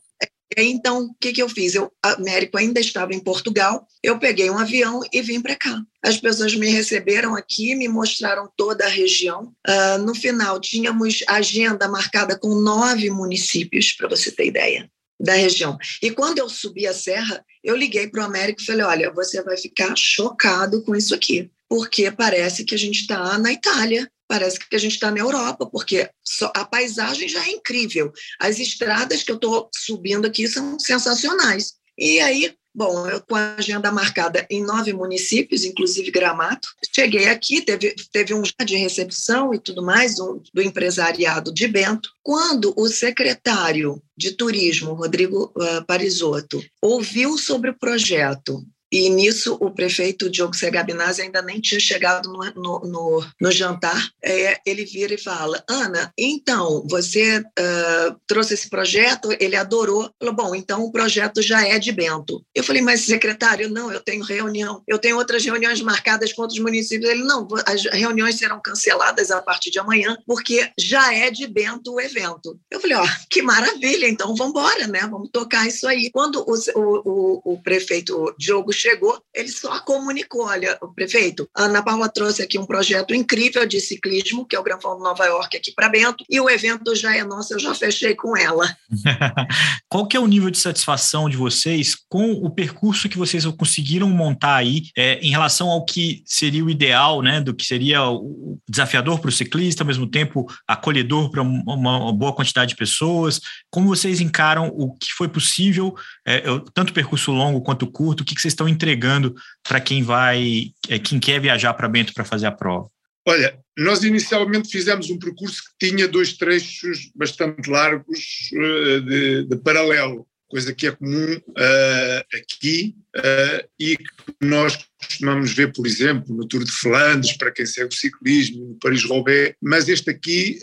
então, 0.56 1.04
o 1.04 1.14
que, 1.20 1.32
que 1.32 1.42
eu 1.42 1.48
fiz? 1.48 1.74
Eu, 1.74 1.92
Américo 2.02 2.58
ainda 2.58 2.80
estava 2.80 3.14
em 3.14 3.20
Portugal, 3.20 3.86
eu 4.02 4.18
peguei 4.18 4.50
um 4.50 4.58
avião 4.58 5.00
e 5.12 5.22
vim 5.22 5.40
para 5.40 5.56
cá. 5.56 5.82
As 6.02 6.16
pessoas 6.16 6.54
me 6.54 6.68
receberam 6.68 7.36
aqui, 7.36 7.74
me 7.74 7.88
mostraram 7.88 8.50
toda 8.56 8.84
a 8.84 8.88
região. 8.88 9.52
Uh, 9.66 9.98
no 10.04 10.14
final, 10.14 10.60
tínhamos 10.60 11.22
agenda 11.28 11.88
marcada 11.88 12.38
com 12.38 12.54
nove 12.54 13.08
municípios, 13.10 13.92
para 13.92 14.08
você 14.08 14.30
ter 14.30 14.46
ideia, 14.46 14.90
da 15.20 15.34
região. 15.34 15.78
E 16.02 16.10
quando 16.10 16.38
eu 16.38 16.48
subi 16.48 16.86
a 16.86 16.94
serra, 16.94 17.44
eu 17.62 17.76
liguei 17.76 18.08
para 18.08 18.22
o 18.22 18.26
Américo 18.26 18.60
e 18.60 18.66
falei: 18.66 18.84
olha, 18.84 19.12
você 19.12 19.42
vai 19.42 19.56
ficar 19.56 19.94
chocado 19.96 20.82
com 20.82 20.96
isso 20.96 21.14
aqui 21.14 21.50
porque 21.72 22.10
parece 22.10 22.66
que 22.66 22.74
a 22.74 22.78
gente 22.78 23.00
está 23.00 23.38
na 23.38 23.50
Itália, 23.50 24.06
parece 24.32 24.58
que 24.58 24.74
a 24.74 24.78
gente 24.78 24.92
está 24.94 25.10
na 25.10 25.18
Europa, 25.18 25.66
porque 25.66 26.08
a 26.54 26.64
paisagem 26.64 27.28
já 27.28 27.46
é 27.46 27.50
incrível. 27.50 28.10
As 28.40 28.58
estradas 28.58 29.22
que 29.22 29.30
eu 29.30 29.34
estou 29.34 29.68
subindo 29.74 30.26
aqui 30.26 30.48
são 30.48 30.78
sensacionais. 30.78 31.74
E 31.98 32.18
aí 32.18 32.54
Bom, 32.74 33.06
eu 33.06 33.20
com 33.20 33.34
a 33.34 33.56
agenda 33.56 33.92
marcada 33.92 34.46
em 34.48 34.64
nove 34.64 34.94
municípios, 34.94 35.62
inclusive 35.62 36.10
Gramado. 36.10 36.66
Cheguei 36.94 37.28
aqui, 37.28 37.60
teve, 37.60 37.94
teve 38.10 38.32
um 38.32 38.42
de 38.64 38.76
recepção 38.76 39.52
e 39.52 39.58
tudo 39.58 39.82
mais 39.82 40.18
um, 40.18 40.40
do 40.54 40.62
empresariado 40.62 41.52
de 41.52 41.68
Bento. 41.68 42.08
Quando 42.22 42.72
o 42.74 42.88
secretário 42.88 44.02
de 44.16 44.32
Turismo, 44.32 44.94
Rodrigo 44.94 45.52
uh, 45.54 45.84
Parisotto, 45.86 46.64
ouviu 46.80 47.36
sobre 47.36 47.68
o 47.68 47.78
projeto 47.78 48.64
e 48.92 49.08
nisso 49.08 49.56
o 49.58 49.70
prefeito 49.70 50.28
Diogo 50.28 50.54
Segabinazzi 50.54 51.22
ainda 51.22 51.40
nem 51.40 51.58
tinha 51.58 51.80
chegado 51.80 52.30
no, 52.30 52.44
no, 52.54 52.80
no, 52.80 53.26
no 53.40 53.50
jantar. 53.50 54.10
É, 54.22 54.60
ele 54.66 54.84
vira 54.84 55.14
e 55.14 55.18
fala: 55.18 55.64
Ana, 55.66 56.12
então, 56.18 56.86
você 56.90 57.38
uh, 57.38 58.16
trouxe 58.26 58.52
esse 58.52 58.68
projeto, 58.68 59.34
ele 59.40 59.56
adorou. 59.56 60.10
Falou: 60.18 60.34
bom, 60.34 60.54
então 60.54 60.84
o 60.84 60.92
projeto 60.92 61.40
já 61.40 61.66
é 61.66 61.78
de 61.78 61.90
Bento. 61.90 62.44
Eu 62.54 62.62
falei: 62.62 62.82
mas 62.82 63.00
secretário, 63.00 63.70
não, 63.70 63.90
eu 63.90 64.00
tenho 64.00 64.22
reunião, 64.22 64.82
eu 64.86 64.98
tenho 64.98 65.16
outras 65.16 65.42
reuniões 65.42 65.80
marcadas 65.80 66.32
com 66.34 66.42
outros 66.42 66.60
municípios. 66.60 67.10
Ele: 67.10 67.24
não, 67.24 67.48
as 67.64 67.84
reuniões 67.84 68.36
serão 68.36 68.60
canceladas 68.62 69.30
a 69.30 69.40
partir 69.40 69.70
de 69.70 69.78
amanhã, 69.78 70.18
porque 70.26 70.70
já 70.78 71.14
é 71.14 71.30
de 71.30 71.46
Bento 71.46 71.94
o 71.94 72.00
evento. 72.00 72.60
Eu 72.70 72.78
falei: 72.78 72.96
ó, 72.96 73.04
oh, 73.04 73.26
que 73.30 73.40
maravilha, 73.40 74.06
então 74.06 74.36
vamos 74.36 74.50
embora, 74.50 74.86
né? 74.86 75.00
Vamos 75.10 75.30
tocar 75.32 75.66
isso 75.66 75.88
aí. 75.88 76.10
Quando 76.10 76.44
o, 76.46 76.54
o, 76.78 77.02
o, 77.04 77.54
o 77.54 77.62
prefeito 77.62 78.34
Diogo 78.38 78.70
chegou, 78.82 79.22
ele 79.34 79.48
só 79.48 79.80
comunicou: 79.80 80.46
olha, 80.46 80.78
prefeito, 80.94 81.48
a 81.56 81.64
Ana 81.64 81.82
Paula 81.82 82.08
trouxe 82.08 82.42
aqui 82.42 82.58
um 82.58 82.66
projeto 82.66 83.14
incrível 83.14 83.66
de 83.66 83.80
ciclismo, 83.80 84.46
que 84.46 84.56
é 84.56 84.58
o 84.58 84.62
Gran 84.62 84.80
Fondo 84.80 85.02
Nova 85.02 85.24
York 85.24 85.56
aqui 85.56 85.72
para 85.72 85.88
Bento, 85.88 86.24
e 86.28 86.40
o 86.40 86.50
evento 86.50 86.94
já 86.94 87.16
é 87.16 87.24
nosso, 87.24 87.54
eu 87.54 87.58
já 87.58 87.74
fechei 87.74 88.14
com 88.14 88.36
ela. 88.36 88.76
Qual 89.88 90.06
que 90.06 90.16
é 90.16 90.20
o 90.20 90.26
nível 90.26 90.50
de 90.50 90.58
satisfação 90.58 91.28
de 91.28 91.36
vocês 91.36 91.96
com 92.08 92.32
o 92.32 92.50
percurso 92.50 93.08
que 93.08 93.18
vocês 93.18 93.44
conseguiram 93.46 94.08
montar 94.08 94.56
aí 94.56 94.82
é, 94.96 95.18
em 95.20 95.30
relação 95.30 95.68
ao 95.68 95.84
que 95.84 96.22
seria 96.26 96.64
o 96.64 96.70
ideal, 96.70 97.22
né, 97.22 97.40
do 97.40 97.54
que 97.54 97.64
seria 97.64 98.04
o 98.08 98.58
desafiador 98.68 99.20
para 99.20 99.28
o 99.28 99.32
ciclista, 99.32 99.82
ao 99.82 99.86
mesmo 99.86 100.06
tempo 100.06 100.46
acolhedor 100.66 101.30
para 101.30 101.42
uma 101.42 102.12
boa 102.12 102.34
quantidade 102.34 102.70
de 102.70 102.76
pessoas? 102.76 103.40
Como 103.70 103.88
vocês 103.88 104.20
encaram 104.20 104.68
o 104.68 104.92
que 104.96 105.12
foi 105.12 105.28
possível, 105.28 105.94
é, 106.26 106.42
tanto 106.74 106.92
percurso 106.92 107.30
longo 107.30 107.62
quanto 107.62 107.86
curto, 107.86 108.22
o 108.22 108.24
que, 108.24 108.34
que 108.34 108.40
vocês 108.40 108.52
estão 108.52 108.68
entregando 108.72 109.34
para 109.62 109.80
quem 109.80 110.02
vai, 110.02 110.72
é, 110.88 110.98
quem 110.98 111.20
quer 111.20 111.40
viajar 111.40 111.74
para 111.74 111.88
Bento 111.88 112.12
para 112.12 112.24
fazer 112.24 112.46
a 112.46 112.52
prova? 112.52 112.88
Olha, 113.26 113.56
nós 113.78 114.02
inicialmente 114.02 114.68
fizemos 114.68 115.08
um 115.08 115.18
percurso 115.18 115.62
que 115.62 115.88
tinha 115.88 116.08
dois 116.08 116.32
trechos 116.32 117.10
bastante 117.14 117.70
largos 117.70 118.50
uh, 118.52 119.00
de, 119.00 119.44
de, 119.44 119.56
paralelo, 119.58 120.26
coisa 120.48 120.74
que 120.74 120.88
é 120.88 120.90
comum 120.90 121.34
uh, 121.34 122.24
aqui 122.34 122.96
uh, 123.16 123.68
e 123.78 123.96
que 123.96 124.04
nós 124.40 124.76
costumamos 124.98 125.52
ver, 125.52 125.72
por 125.72 125.86
exemplo, 125.86 126.34
no 126.34 126.46
Tour 126.46 126.64
de 126.64 126.72
Flandres, 126.72 127.36
para 127.36 127.52
quem 127.52 127.64
segue 127.64 127.94
o 127.94 127.96
ciclismo, 127.96 128.70
no 128.70 128.74
Paris-Roubaix, 128.80 129.54
mas 129.62 129.88
este 129.88 130.10
aqui 130.10 130.58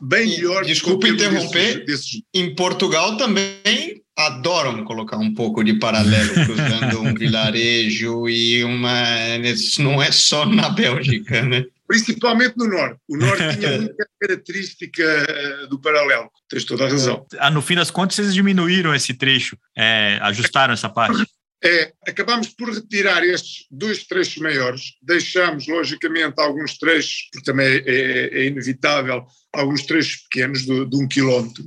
bem 0.00 0.28
melhor. 0.28 0.64
Desculpe 0.64 1.08
interromper, 1.08 1.84
desses, 1.84 2.12
desses... 2.12 2.22
em 2.32 2.54
Portugal 2.54 3.16
também 3.16 4.03
adoram 4.16 4.84
colocar 4.84 5.18
um 5.18 5.34
pouco 5.34 5.64
de 5.64 5.74
paralelo 5.74 6.32
cruzando 6.34 7.00
um 7.00 7.14
vilarejo 7.14 8.28
e 8.28 8.62
uma. 8.64 9.36
Isso 9.38 9.82
não 9.82 10.02
é 10.02 10.12
só 10.12 10.46
na 10.46 10.68
Bélgica, 10.70 11.42
né? 11.42 11.64
Principalmente 11.86 12.56
no 12.56 12.68
Norte. 12.68 12.98
O 13.08 13.16
Norte 13.16 13.42
tinha 13.58 13.78
muita 13.78 14.08
característica 14.20 15.02
eh, 15.02 15.66
do 15.66 15.78
paralelo. 15.78 16.30
Tens 16.48 16.64
toda 16.64 16.86
a 16.86 16.88
razão. 16.88 17.26
Ah, 17.38 17.50
no 17.50 17.60
fim 17.60 17.74
das 17.74 17.90
contas, 17.90 18.16
vocês 18.16 18.34
diminuíram 18.34 18.94
esse 18.94 19.12
trecho, 19.12 19.56
é, 19.76 20.18
ajustaram 20.22 20.72
essa 20.72 20.88
parte. 20.88 21.26
É, 21.62 21.92
acabamos 22.06 22.48
por 22.48 22.70
retirar 22.70 23.24
estes 23.24 23.66
dois 23.70 24.04
trechos 24.04 24.36
maiores, 24.36 24.96
deixamos, 25.02 25.66
logicamente, 25.66 26.34
alguns 26.38 26.76
trechos, 26.76 27.28
porque 27.32 27.44
também 27.44 27.66
é, 27.66 27.82
é, 27.86 28.38
é 28.40 28.46
inevitável, 28.46 29.24
alguns 29.50 29.82
trechos 29.82 30.22
pequenos 30.24 30.66
de, 30.66 30.84
de 30.84 30.96
um 30.96 31.08
quilómetro, 31.08 31.64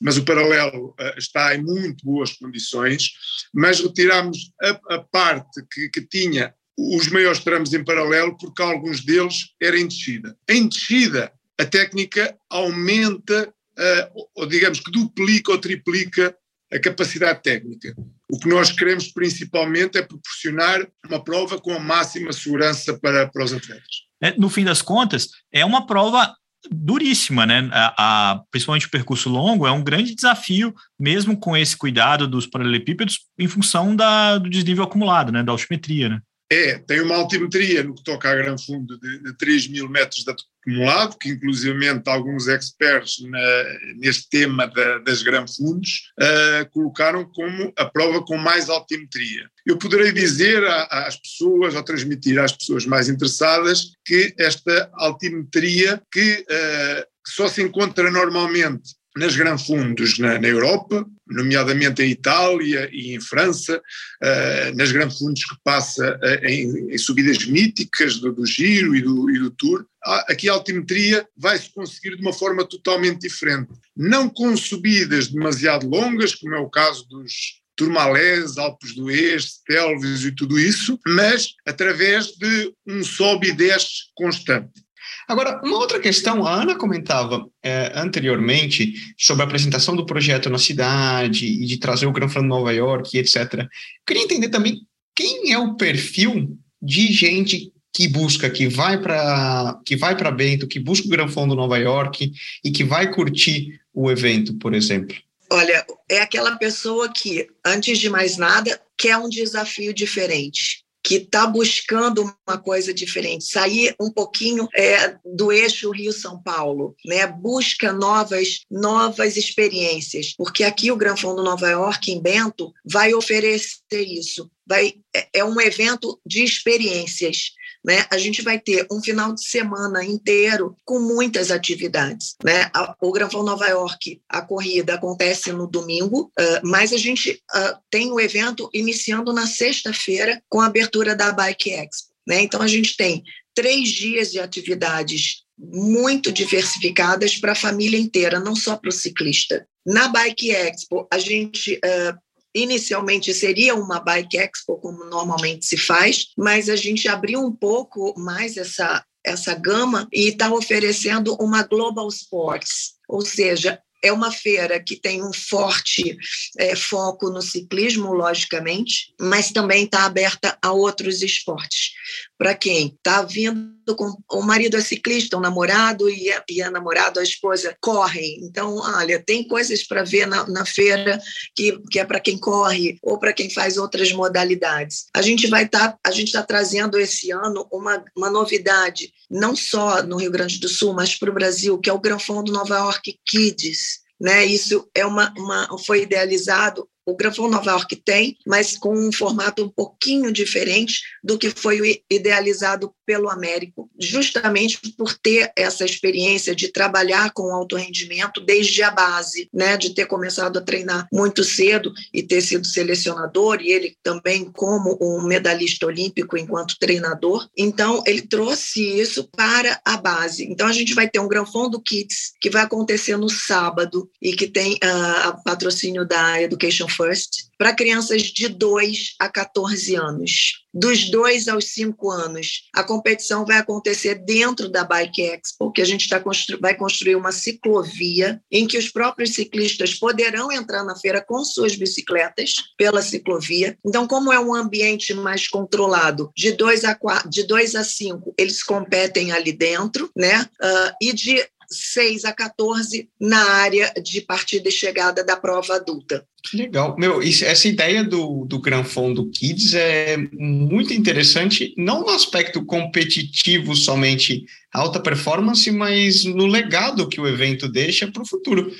mas 0.00 0.16
o 0.16 0.24
paralelo 0.24 0.88
uh, 0.90 1.18
está 1.18 1.54
em 1.54 1.62
muito 1.62 2.04
boas 2.04 2.32
condições, 2.32 3.10
mas 3.52 3.80
retiramos 3.80 4.50
a, 4.62 4.94
a 4.94 4.98
parte 5.00 5.62
que, 5.72 5.88
que, 5.88 6.02
tinha 6.02 6.54
os 6.78 7.08
maiores 7.08 7.40
tramos 7.40 7.72
em 7.72 7.84
paralelo, 7.84 8.36
porque 8.36 8.62
alguns 8.62 9.04
deles 9.04 9.54
eram 9.62 9.78
em 9.78 9.88
descida. 9.88 10.36
Em 10.48 10.68
descida, 10.68 11.32
a 11.58 11.64
técnica 11.64 12.36
aumenta, 12.50 13.48
uh, 13.48 14.28
ou 14.34 14.46
digamos 14.46 14.80
que 14.80 14.90
duplica 14.90 15.52
ou 15.52 15.58
triplica 15.58 16.36
a 16.72 16.78
capacidade 16.78 17.42
técnica. 17.42 17.94
O 18.30 18.38
que 18.38 18.48
nós 18.48 18.72
queremos 18.72 19.08
principalmente 19.08 19.98
é 19.98 20.02
proporcionar 20.02 20.86
uma 21.08 21.22
prova 21.22 21.60
com 21.60 21.72
a 21.72 21.78
máxima 21.78 22.32
segurança 22.32 22.98
para, 22.98 23.28
para 23.28 23.44
os 23.44 23.52
atletas. 23.52 24.06
É, 24.20 24.36
no 24.36 24.48
fim 24.48 24.64
das 24.64 24.82
contas, 24.82 25.28
é 25.52 25.64
uma 25.64 25.86
prova 25.86 26.34
duríssima, 26.70 27.46
né? 27.46 27.68
A, 27.72 27.94
a, 28.32 28.42
principalmente 28.50 28.86
o 28.86 28.90
percurso 28.90 29.28
longo 29.28 29.66
é 29.66 29.72
um 29.72 29.82
grande 29.82 30.14
desafio, 30.14 30.74
mesmo 30.98 31.38
com 31.38 31.56
esse 31.56 31.76
cuidado 31.76 32.26
dos 32.26 32.46
paralelepípedos, 32.46 33.20
em 33.38 33.46
função 33.46 33.94
da, 33.94 34.38
do 34.38 34.50
desnível 34.50 34.84
acumulado, 34.84 35.32
né? 35.32 35.42
Da 35.42 35.52
altimetria, 35.52 36.08
né? 36.08 36.20
É, 36.50 36.78
tem 36.78 37.00
uma 37.00 37.16
altimetria 37.16 37.82
no 37.82 37.94
que 37.94 38.04
toca 38.04 38.30
a 38.30 38.36
grande 38.36 38.64
fundo 38.64 38.98
de, 39.00 39.22
de 39.22 39.36
3 39.36 39.68
mil 39.68 39.88
metros 39.88 40.22
de 40.22 40.30
acumulado, 40.30 41.16
que 41.18 41.30
inclusivamente 41.30 42.08
alguns 42.08 42.46
experts 42.46 43.18
na, 43.28 43.64
neste 43.96 44.28
tema 44.28 44.66
da, 44.68 44.98
das 44.98 45.22
grandes 45.22 45.56
fundos 45.56 46.12
uh, 46.20 46.70
colocaram 46.70 47.24
como 47.24 47.72
a 47.76 47.84
prova 47.86 48.24
com 48.24 48.36
mais 48.36 48.70
altimetria. 48.70 49.48
Eu 49.66 49.76
poderei 49.76 50.12
dizer 50.12 50.64
às 50.90 51.16
pessoas, 51.16 51.74
ou 51.74 51.82
transmitir 51.82 52.38
às 52.38 52.52
pessoas 52.52 52.86
mais 52.86 53.08
interessadas, 53.08 53.92
que 54.04 54.32
esta 54.38 54.88
altimetria 54.94 56.00
que 56.12 56.44
uh, 56.48 57.06
só 57.26 57.48
se 57.48 57.60
encontra 57.60 58.08
normalmente 58.08 58.94
nas 59.16 59.34
grandes 59.34 59.66
fundos 59.66 60.18
na, 60.18 60.38
na, 60.38 60.46
Europa, 60.46 61.06
nomeadamente 61.26 62.02
em 62.02 62.10
Itália 62.10 62.88
e 62.92 63.14
em 63.14 63.20
França, 63.20 63.78
uh, 63.78 64.76
nas 64.76 64.92
grandes 64.92 65.18
fundos 65.18 65.44
que 65.44 65.56
passa 65.64 66.18
uh, 66.22 66.46
em, 66.46 66.92
em, 66.92 66.98
subidas 66.98 67.44
míticas 67.46 68.18
do, 68.18 68.32
do 68.32 68.44
Giro 68.44 68.94
e 68.94 69.00
do, 69.00 69.30
e 69.30 69.38
do 69.38 69.50
Tour, 69.50 69.86
aqui 70.28 70.48
a 70.48 70.52
altimetria 70.52 71.26
vai-se 71.36 71.72
conseguir 71.72 72.16
de 72.16 72.22
uma 72.22 72.32
forma 72.32 72.64
totalmente 72.64 73.22
diferente. 73.22 73.72
Não 73.96 74.28
com 74.28 74.56
subidas 74.56 75.28
demasiado 75.28 75.88
longas, 75.88 76.34
como 76.34 76.54
é 76.54 76.58
o 76.58 76.70
caso 76.70 77.08
dos 77.08 77.60
Turmalés, 77.76 78.56
Alpes 78.56 78.94
do 78.94 79.04
Oeste, 79.04 79.62
Telves 79.66 80.24
e 80.24 80.32
tudo 80.32 80.58
isso, 80.58 80.98
mas 81.06 81.48
através 81.66 82.28
de 82.28 82.72
um 82.86 83.04
sobe 83.04 83.48
e 83.48 83.52
desce 83.52 84.10
constante. 84.14 84.85
Agora, 85.28 85.60
uma 85.64 85.76
outra 85.78 85.98
questão, 86.00 86.46
a 86.46 86.62
Ana 86.62 86.76
comentava 86.76 87.44
é, 87.62 87.92
anteriormente 87.94 88.94
sobre 89.18 89.42
a 89.42 89.46
apresentação 89.46 89.96
do 89.96 90.06
projeto 90.06 90.48
na 90.48 90.58
cidade 90.58 91.46
e 91.46 91.66
de 91.66 91.78
trazer 91.78 92.06
o 92.06 92.12
Gran 92.12 92.28
Fundo 92.28 92.46
Nova 92.46 92.72
York, 92.72 93.16
etc. 93.18 93.66
Queria 94.06 94.22
entender 94.22 94.48
também 94.48 94.80
quem 95.14 95.52
é 95.52 95.58
o 95.58 95.74
perfil 95.74 96.56
de 96.80 97.12
gente 97.12 97.72
que 97.92 98.06
busca, 98.06 98.50
que 98.50 98.68
vai 98.68 99.00
para 99.00 99.80
que 99.84 99.96
vai 99.96 100.16
para 100.16 100.30
Bento, 100.30 100.68
que 100.68 100.78
busca 100.78 101.06
o 101.06 101.10
Gran 101.10 101.28
Fundo 101.28 101.54
Nova 101.54 101.78
York 101.78 102.30
e 102.62 102.70
que 102.70 102.84
vai 102.84 103.10
curtir 103.10 103.80
o 103.92 104.10
evento, 104.10 104.54
por 104.58 104.74
exemplo. 104.74 105.16
Olha, 105.50 105.86
é 106.10 106.20
aquela 106.20 106.56
pessoa 106.56 107.10
que, 107.10 107.46
antes 107.64 107.98
de 107.98 108.10
mais 108.10 108.36
nada, 108.36 108.80
quer 108.98 109.16
um 109.16 109.28
desafio 109.28 109.94
diferente 109.94 110.85
que 111.06 111.18
está 111.18 111.46
buscando 111.46 112.34
uma 112.44 112.58
coisa 112.58 112.92
diferente, 112.92 113.44
sair 113.44 113.94
um 114.00 114.10
pouquinho 114.10 114.68
é, 114.74 115.16
do 115.24 115.52
eixo 115.52 115.92
Rio-São 115.92 116.42
Paulo, 116.42 116.96
né? 117.04 117.28
busca 117.28 117.92
novas, 117.92 118.62
novas 118.68 119.36
experiências, 119.36 120.34
porque 120.36 120.64
aqui 120.64 120.90
o 120.90 120.96
Gran 120.96 121.16
Fundo 121.16 121.44
Nova 121.44 121.68
York, 121.68 122.10
em 122.10 122.20
Bento, 122.20 122.72
vai 122.84 123.14
oferecer 123.14 124.02
isso. 124.02 124.50
Vai, 124.66 124.94
é, 125.14 125.28
é 125.34 125.44
um 125.44 125.60
evento 125.60 126.20
de 126.26 126.42
experiências. 126.42 127.52
Né? 127.86 128.04
A 128.10 128.18
gente 128.18 128.42
vai 128.42 128.58
ter 128.58 128.86
um 128.90 129.00
final 129.00 129.32
de 129.32 129.46
semana 129.46 130.04
inteiro 130.04 130.76
com 130.84 130.98
muitas 130.98 131.52
atividades. 131.52 132.34
Né? 132.42 132.68
O 133.00 133.12
Granfão 133.12 133.44
Nova 133.44 133.66
York, 133.68 134.20
a 134.28 134.42
corrida 134.42 134.94
acontece 134.94 135.52
no 135.52 135.68
domingo, 135.68 136.32
mas 136.64 136.92
a 136.92 136.96
gente 136.96 137.40
tem 137.88 138.10
o 138.10 138.18
evento 138.18 138.68
iniciando 138.74 139.32
na 139.32 139.46
sexta-feira 139.46 140.42
com 140.48 140.60
a 140.60 140.66
abertura 140.66 141.14
da 141.14 141.30
Bike 141.32 141.70
Expo. 141.70 142.08
Né? 142.26 142.42
Então, 142.42 142.60
a 142.60 142.66
gente 142.66 142.96
tem 142.96 143.22
três 143.54 143.88
dias 143.90 144.32
de 144.32 144.40
atividades 144.40 145.44
muito 145.56 146.30
diversificadas 146.32 147.36
para 147.36 147.52
a 147.52 147.56
família 147.56 147.98
inteira, 147.98 148.40
não 148.40 148.54
só 148.54 148.76
para 148.76 148.90
o 148.90 148.92
ciclista. 148.92 149.66
Na 149.86 150.08
Bike 150.08 150.50
Expo, 150.50 151.06
a 151.10 151.18
gente 151.18 151.74
uh, 151.76 152.18
inicialmente 152.56 153.32
seria 153.34 153.74
uma 153.74 154.00
Bike 154.00 154.38
Expo, 154.38 154.78
como 154.78 155.04
normalmente 155.04 155.66
se 155.66 155.76
faz, 155.76 156.28
mas 156.36 156.68
a 156.68 156.76
gente 156.76 157.06
abriu 157.08 157.40
um 157.40 157.52
pouco 157.52 158.14
mais 158.18 158.56
essa, 158.56 159.04
essa 159.24 159.54
gama 159.54 160.08
e 160.12 160.28
está 160.28 160.52
oferecendo 160.52 161.34
uma 161.40 161.62
Global 161.62 162.08
Sports, 162.08 162.94
ou 163.08 163.20
seja, 163.20 163.80
é 164.02 164.12
uma 164.12 164.30
feira 164.30 164.82
que 164.82 164.96
tem 164.96 165.22
um 165.22 165.32
forte 165.32 166.16
é, 166.58 166.76
foco 166.76 167.28
no 167.30 167.42
ciclismo, 167.42 168.12
logicamente, 168.12 169.14
mas 169.20 169.50
também 169.50 169.84
está 169.84 170.04
aberta 170.04 170.56
a 170.62 170.72
outros 170.72 171.22
esportes. 171.22 171.92
Para 172.38 172.54
quem 172.54 172.88
está 172.88 173.22
vindo 173.22 173.75
com 173.94 174.12
o 174.32 174.42
marido 174.42 174.76
é 174.76 174.80
ciclista, 174.80 175.36
o 175.36 175.40
namorado 175.40 176.08
e 176.08 176.30
a, 176.32 176.42
e 176.48 176.62
a 176.62 176.70
namorada, 176.70 177.20
a 177.20 177.22
esposa, 177.22 177.76
correm. 177.80 178.40
Então, 178.42 178.76
olha, 178.76 179.22
tem 179.22 179.46
coisas 179.46 179.86
para 179.86 180.02
ver 180.02 180.26
na, 180.26 180.46
na, 180.48 180.64
feira 180.64 181.20
que, 181.54 181.78
que 181.90 181.98
é 181.98 182.04
para 182.04 182.18
quem 182.18 182.38
corre 182.38 182.98
ou 183.02 183.18
para 183.18 183.32
quem 183.32 183.50
faz 183.50 183.76
outras 183.76 184.10
modalidades. 184.12 185.06
A 185.14 185.22
gente 185.22 185.46
vai 185.46 185.64
estar, 185.64 185.92
tá, 185.92 185.98
a 186.04 186.10
gente 186.10 186.28
está 186.28 186.42
trazendo 186.42 186.98
esse 186.98 187.30
ano 187.30 187.66
uma, 187.70 188.04
uma 188.16 188.30
novidade, 188.30 189.12
não 189.30 189.54
só 189.54 190.02
no 190.02 190.16
Rio 190.16 190.30
Grande 190.30 190.58
do 190.58 190.68
Sul, 190.68 190.92
mas 190.92 191.14
para 191.14 191.30
o 191.30 191.34
Brasil, 191.34 191.78
que 191.78 191.90
é 191.90 191.92
o 191.92 192.00
Gran 192.00 192.18
Fundo 192.18 192.52
Nova 192.52 192.76
York 192.76 193.18
Kids. 193.26 194.00
Né? 194.20 194.46
Isso 194.46 194.88
é 194.94 195.04
uma, 195.04 195.32
uma, 195.36 195.78
foi 195.78 196.02
idealizado 196.02 196.88
o 197.06 197.16
Granfão 197.16 197.48
Nova 197.48 197.70
York 197.70 197.94
tem, 197.96 198.36
mas 198.44 198.76
com 198.76 198.92
um 198.92 199.12
formato 199.12 199.64
um 199.64 199.68
pouquinho 199.68 200.32
diferente 200.32 201.02
do 201.22 201.38
que 201.38 201.50
foi 201.50 202.02
idealizado 202.10 202.92
pelo 203.06 203.30
Américo, 203.30 203.88
justamente 203.98 204.80
por 204.98 205.14
ter 205.14 205.52
essa 205.56 205.84
experiência 205.84 206.54
de 206.54 206.72
trabalhar 206.72 207.30
com 207.32 207.54
alto 207.54 207.76
rendimento 207.76 208.40
desde 208.40 208.82
a 208.82 208.90
base, 208.90 209.48
né, 209.54 209.76
de 209.76 209.94
ter 209.94 210.06
começado 210.06 210.58
a 210.58 210.62
treinar 210.62 211.06
muito 211.12 211.44
cedo 211.44 211.92
e 212.12 212.22
ter 212.22 212.40
sido 212.40 212.66
selecionador 212.66 213.60
e 213.60 213.70
ele 213.70 213.96
também 214.02 214.50
como 214.50 214.98
um 215.00 215.24
medalhista 215.24 215.86
olímpico 215.86 216.36
enquanto 216.36 216.78
treinador. 216.80 217.48
Então 217.56 218.02
ele 218.04 218.22
trouxe 218.22 218.82
isso 218.82 219.28
para 219.36 219.80
a 219.84 219.96
base. 219.96 220.44
Então 220.44 220.66
a 220.66 220.72
gente 220.72 220.94
vai 220.94 221.08
ter 221.08 221.20
um 221.20 221.28
Gran 221.28 221.46
Fundo 221.46 221.80
Kids 221.80 222.32
que 222.40 222.50
vai 222.50 222.62
acontecer 222.64 223.16
no 223.16 223.28
sábado 223.28 224.10
e 224.20 224.34
que 224.34 224.48
tem 224.48 224.74
uh, 224.74 225.42
patrocínio 225.44 226.04
da 226.04 226.42
Education 226.42 226.88
First 226.96 227.46
para 227.58 227.74
crianças 227.74 228.22
de 228.22 228.48
2 228.48 229.14
a 229.18 229.28
14 229.28 229.94
anos. 229.94 230.66
Dos 230.72 231.08
2 231.10 231.48
aos 231.48 231.68
5 231.72 232.10
anos, 232.10 232.68
a 232.74 232.84
competição 232.84 233.46
vai 233.46 233.56
acontecer 233.56 234.16
dentro 234.16 234.68
da 234.68 234.84
Bike 234.84 235.22
Expo, 235.22 235.72
que 235.72 235.80
a 235.80 235.86
gente 235.86 236.06
tá 236.06 236.20
constru 236.20 236.58
vai 236.60 236.74
construir 236.74 237.16
uma 237.16 237.32
ciclovia 237.32 238.40
em 238.52 238.66
que 238.66 238.76
os 238.76 238.90
próprios 238.90 239.34
ciclistas 239.34 239.94
poderão 239.94 240.52
entrar 240.52 240.84
na 240.84 240.94
feira 240.94 241.24
com 241.26 241.42
suas 241.44 241.74
bicicletas 241.74 242.54
pela 242.76 243.00
ciclovia. 243.00 243.78
Então, 243.86 244.06
como 244.06 244.30
é 244.30 244.38
um 244.38 244.54
ambiente 244.54 245.14
mais 245.14 245.48
controlado, 245.48 246.30
de 246.36 246.52
2 246.52 246.84
a 246.84 246.94
4, 246.94 247.30
de 247.30 247.44
2 247.44 247.74
a 247.74 247.82
5, 247.84 248.34
eles 248.36 248.62
competem 248.62 249.32
ali 249.32 249.52
dentro, 249.52 250.10
né? 250.14 250.42
Uh, 250.62 250.92
e 251.00 251.12
de 251.14 251.42
6 251.68 252.24
a 252.24 252.32
14 252.32 253.08
na 253.20 253.42
área 253.42 253.92
de 254.02 254.20
partida 254.20 254.68
e 254.68 254.72
chegada 254.72 255.24
da 255.24 255.36
prova 255.36 255.76
adulta. 255.76 256.26
Legal. 256.54 256.96
Meu, 256.98 257.22
isso, 257.22 257.44
essa 257.44 257.66
ideia 257.66 258.04
do, 258.04 258.44
do 258.44 258.60
Gran 258.60 258.84
Fundo 258.84 259.28
Kids 259.30 259.74
é 259.74 260.16
muito 260.32 260.92
interessante, 260.92 261.74
não 261.76 262.02
no 262.02 262.10
aspecto 262.10 262.64
competitivo 262.64 263.74
somente 263.74 264.44
alta 264.72 265.00
performance, 265.00 265.70
mas 265.70 266.24
no 266.24 266.46
legado 266.46 267.08
que 267.08 267.20
o 267.20 267.26
evento 267.26 267.66
deixa 267.66 268.10
para 268.10 268.22
o 268.22 268.26
futuro. 268.26 268.70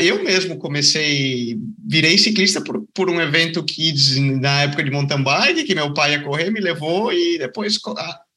Eu 0.00 0.24
mesmo 0.24 0.56
comecei, 0.56 1.56
virei 1.86 2.16
ciclista 2.16 2.60
por, 2.62 2.82
por 2.94 3.10
um 3.10 3.20
evento 3.20 3.62
Kids 3.62 4.16
na 4.16 4.62
época 4.62 4.82
de 4.82 4.90
mountain 4.90 5.22
bike, 5.22 5.64
que 5.64 5.74
meu 5.74 5.92
pai 5.92 6.12
ia 6.12 6.22
correr, 6.22 6.50
me 6.50 6.60
levou 6.60 7.12
e 7.12 7.38
depois 7.38 7.78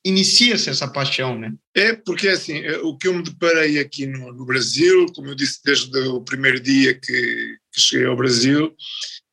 inicia-se 0.08 0.70
essa 0.70 0.88
paixão, 0.88 1.38
né? 1.38 1.54
É, 1.76 1.94
porque 1.94 2.30
assim, 2.30 2.60
é, 2.60 2.78
o 2.78 2.98
que 2.98 3.08
eu 3.08 3.14
me 3.14 3.24
deparei 3.24 3.80
aqui 3.80 4.06
no, 4.06 4.32
no 4.32 4.46
Brasil, 4.46 5.06
como 5.14 5.28
eu 5.28 5.36
disse 5.36 5.60
desde 5.64 5.98
o 6.00 6.22
primeiro 6.22 6.60
dia 6.60 6.94
que, 6.94 7.58
que 7.72 7.82
cheguei 7.82 8.08
ao 8.08 8.16
Brasil, 8.16 8.74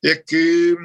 é 0.03 0.15
que 0.15 0.75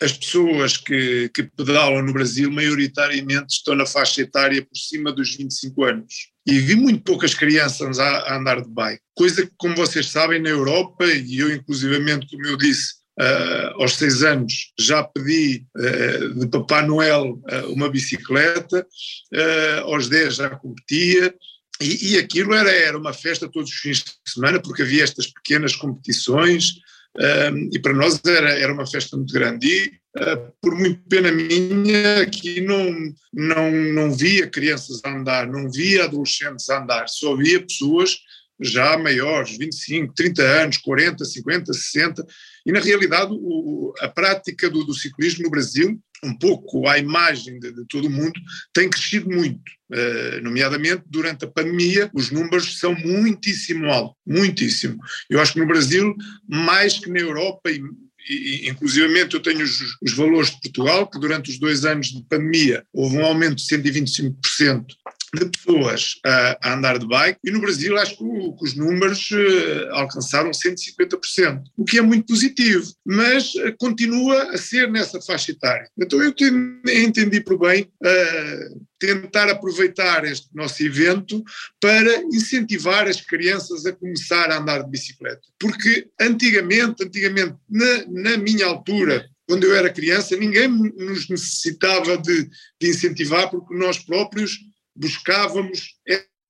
as 0.00 0.12
pessoas 0.12 0.76
que, 0.76 1.28
que, 1.34 1.44
pedalam 1.44 2.02
no 2.02 2.12
Brasil 2.12 2.50
maioritariamente 2.50 3.54
estão 3.54 3.74
na 3.74 3.86
faixa 3.86 4.22
etária 4.22 4.62
por 4.62 4.76
cima 4.76 5.12
dos 5.12 5.36
25 5.36 5.84
anos. 5.84 6.14
E 6.44 6.58
vi 6.58 6.74
muito 6.74 7.04
poucas 7.04 7.34
crianças 7.34 7.98
a, 8.00 8.04
a 8.04 8.38
andar 8.38 8.60
de 8.60 8.68
bike. 8.68 9.02
Coisa 9.14 9.46
que, 9.46 9.52
como 9.56 9.76
vocês 9.76 10.06
sabem, 10.06 10.40
na 10.40 10.48
Europa, 10.48 11.04
e 11.06 11.38
eu 11.38 11.54
inclusivamente, 11.54 12.26
como 12.28 12.46
eu 12.46 12.56
disse, 12.56 13.01
Uh, 13.20 13.82
aos 13.82 13.96
seis 13.96 14.22
anos 14.22 14.72
já 14.78 15.04
pedi 15.04 15.66
uh, 15.76 16.34
de 16.34 16.48
Papá 16.48 16.80
Noel 16.80 17.32
uh, 17.32 17.70
uma 17.70 17.90
bicicleta, 17.90 18.86
aos 19.84 20.08
dez 20.08 20.36
já 20.36 20.48
competia, 20.50 21.34
e, 21.78 22.12
e, 22.12 22.18
aquilo 22.18 22.54
era, 22.54 22.70
era 22.70 22.96
uma 22.96 23.12
festa 23.12 23.50
todos 23.50 23.70
os 23.70 23.76
fins 23.76 23.98
de 23.98 24.32
semana, 24.32 24.60
porque 24.60 24.82
havia 24.82 25.02
estas 25.02 25.26
pequenas 25.26 25.74
competições, 25.74 26.74
e 27.72 27.78
para 27.80 27.92
nós 27.92 28.20
era, 28.24 28.50
era 28.50 28.72
uma 28.72 28.86
festa 28.86 29.16
muito 29.16 29.32
grande. 29.32 29.66
E, 29.66 29.92
por 30.60 30.76
muito 30.76 31.02
pena 31.08 31.32
minha, 31.32 32.20
aqui 32.20 32.60
não, 32.60 33.12
não, 33.32 33.70
não 33.72 34.12
via 34.12 34.46
crianças 34.46 35.00
a 35.04 35.10
andar, 35.10 35.48
não 35.48 35.70
via 35.70 36.04
adolescentes 36.04 36.70
a 36.70 36.80
andar, 36.80 37.08
só 37.08 37.34
via 37.34 37.60
pessoas 37.60 38.18
já 38.60 38.96
maiores, 38.96 39.56
25, 39.56 40.14
30 40.14 40.42
anos, 40.42 40.76
40, 40.78 41.24
50, 41.24 41.72
60, 41.72 42.26
e 42.66 42.72
na 42.72 42.80
realidade 42.80 43.32
o, 43.32 43.92
a 44.00 44.08
prática 44.08 44.70
do, 44.70 44.84
do, 44.84 44.94
ciclismo 44.94 45.44
no 45.44 45.50
Brasil, 45.50 46.00
um 46.24 46.36
pouco 46.36 46.88
à 46.88 46.98
imagem 46.98 47.58
de, 47.58 47.72
de 47.72 47.84
todo 47.88 48.06
o 48.06 48.10
mundo, 48.10 48.40
tem 48.72 48.88
crescido 48.88 49.28
muito, 49.28 49.70
uh, 49.92 50.40
nomeadamente 50.42 51.02
durante 51.06 51.44
a 51.44 51.48
pandemia, 51.48 52.10
os 52.14 52.30
números 52.30 52.78
são 52.78 52.94
muitíssimo 52.94 53.86
altos, 53.86 54.16
muitíssimo. 54.26 54.98
Eu 55.28 55.40
acho 55.40 55.54
que 55.54 55.60
no 55.60 55.66
Brasil, 55.66 56.14
mais 56.48 56.98
que 56.98 57.10
na 57.10 57.18
Europa 57.18 57.70
e 57.70 57.82
e, 58.28 58.68
inclusivamente 58.68 59.34
eu 59.34 59.42
tenho 59.42 59.62
os, 59.62 59.80
os, 60.00 60.12
valores 60.14 60.50
de 60.50 60.60
Portugal, 60.60 61.08
que 61.08 61.18
durante 61.18 61.50
os 61.50 61.58
dois 61.58 61.84
anos 61.84 62.08
de 62.08 62.24
pandemia 62.28 62.84
houve 62.92 63.16
um 63.16 63.24
aumento 63.24 63.56
de 63.56 63.62
125% 63.64 64.84
de 65.34 65.46
pessoas 65.46 66.20
a, 66.24 66.58
a, 66.62 66.74
andar 66.74 66.98
de 66.98 67.06
bike 67.06 67.38
e 67.42 67.50
no 67.50 67.60
Brasil 67.60 67.96
acho 67.96 68.18
que, 68.18 68.24
o, 68.24 68.52
que 68.54 68.64
os 68.64 68.74
números 68.74 69.30
uh, 69.30 69.92
alcançaram 69.92 70.50
150%, 70.50 71.62
o 71.76 71.84
que 71.84 71.98
é 71.98 72.02
muito 72.02 72.26
positivo, 72.26 72.92
mas 73.04 73.54
uh, 73.54 73.74
continua 73.78 74.50
a 74.50 74.58
ser 74.58 74.90
nessa 74.90 75.20
faixa 75.22 75.52
etária. 75.52 75.88
Então 75.98 76.22
eu 76.22 76.34
entendi 76.86 77.40
por 77.40 77.58
bem 77.58 77.82
uh, 77.82 78.82
tentar 78.98 79.48
aproveitar 79.48 80.24
este 80.24 80.48
nosso 80.54 80.82
evento 80.82 81.42
para 81.80 82.22
incentivar 82.24 83.08
as 83.08 83.20
crianças 83.20 83.86
a 83.86 83.92
começar 83.92 84.50
a 84.50 84.58
andar 84.58 84.82
de 84.82 84.90
bicicleta, 84.90 85.40
porque 85.58 86.08
antigamente, 86.20 87.04
antigamente 87.04 87.56
na, 87.70 88.04
na 88.06 88.36
minha 88.36 88.66
altura, 88.66 89.26
quando 89.48 89.64
eu 89.64 89.74
era 89.74 89.92
criança, 89.92 90.36
ninguém 90.36 90.68
nos 90.68 91.28
necessitava 91.28 92.16
de, 92.16 92.48
de 92.80 92.88
incentivar, 92.88 93.50
porque 93.50 93.74
nós 93.74 93.98
próprios 93.98 94.58
buscávamos 94.94 95.96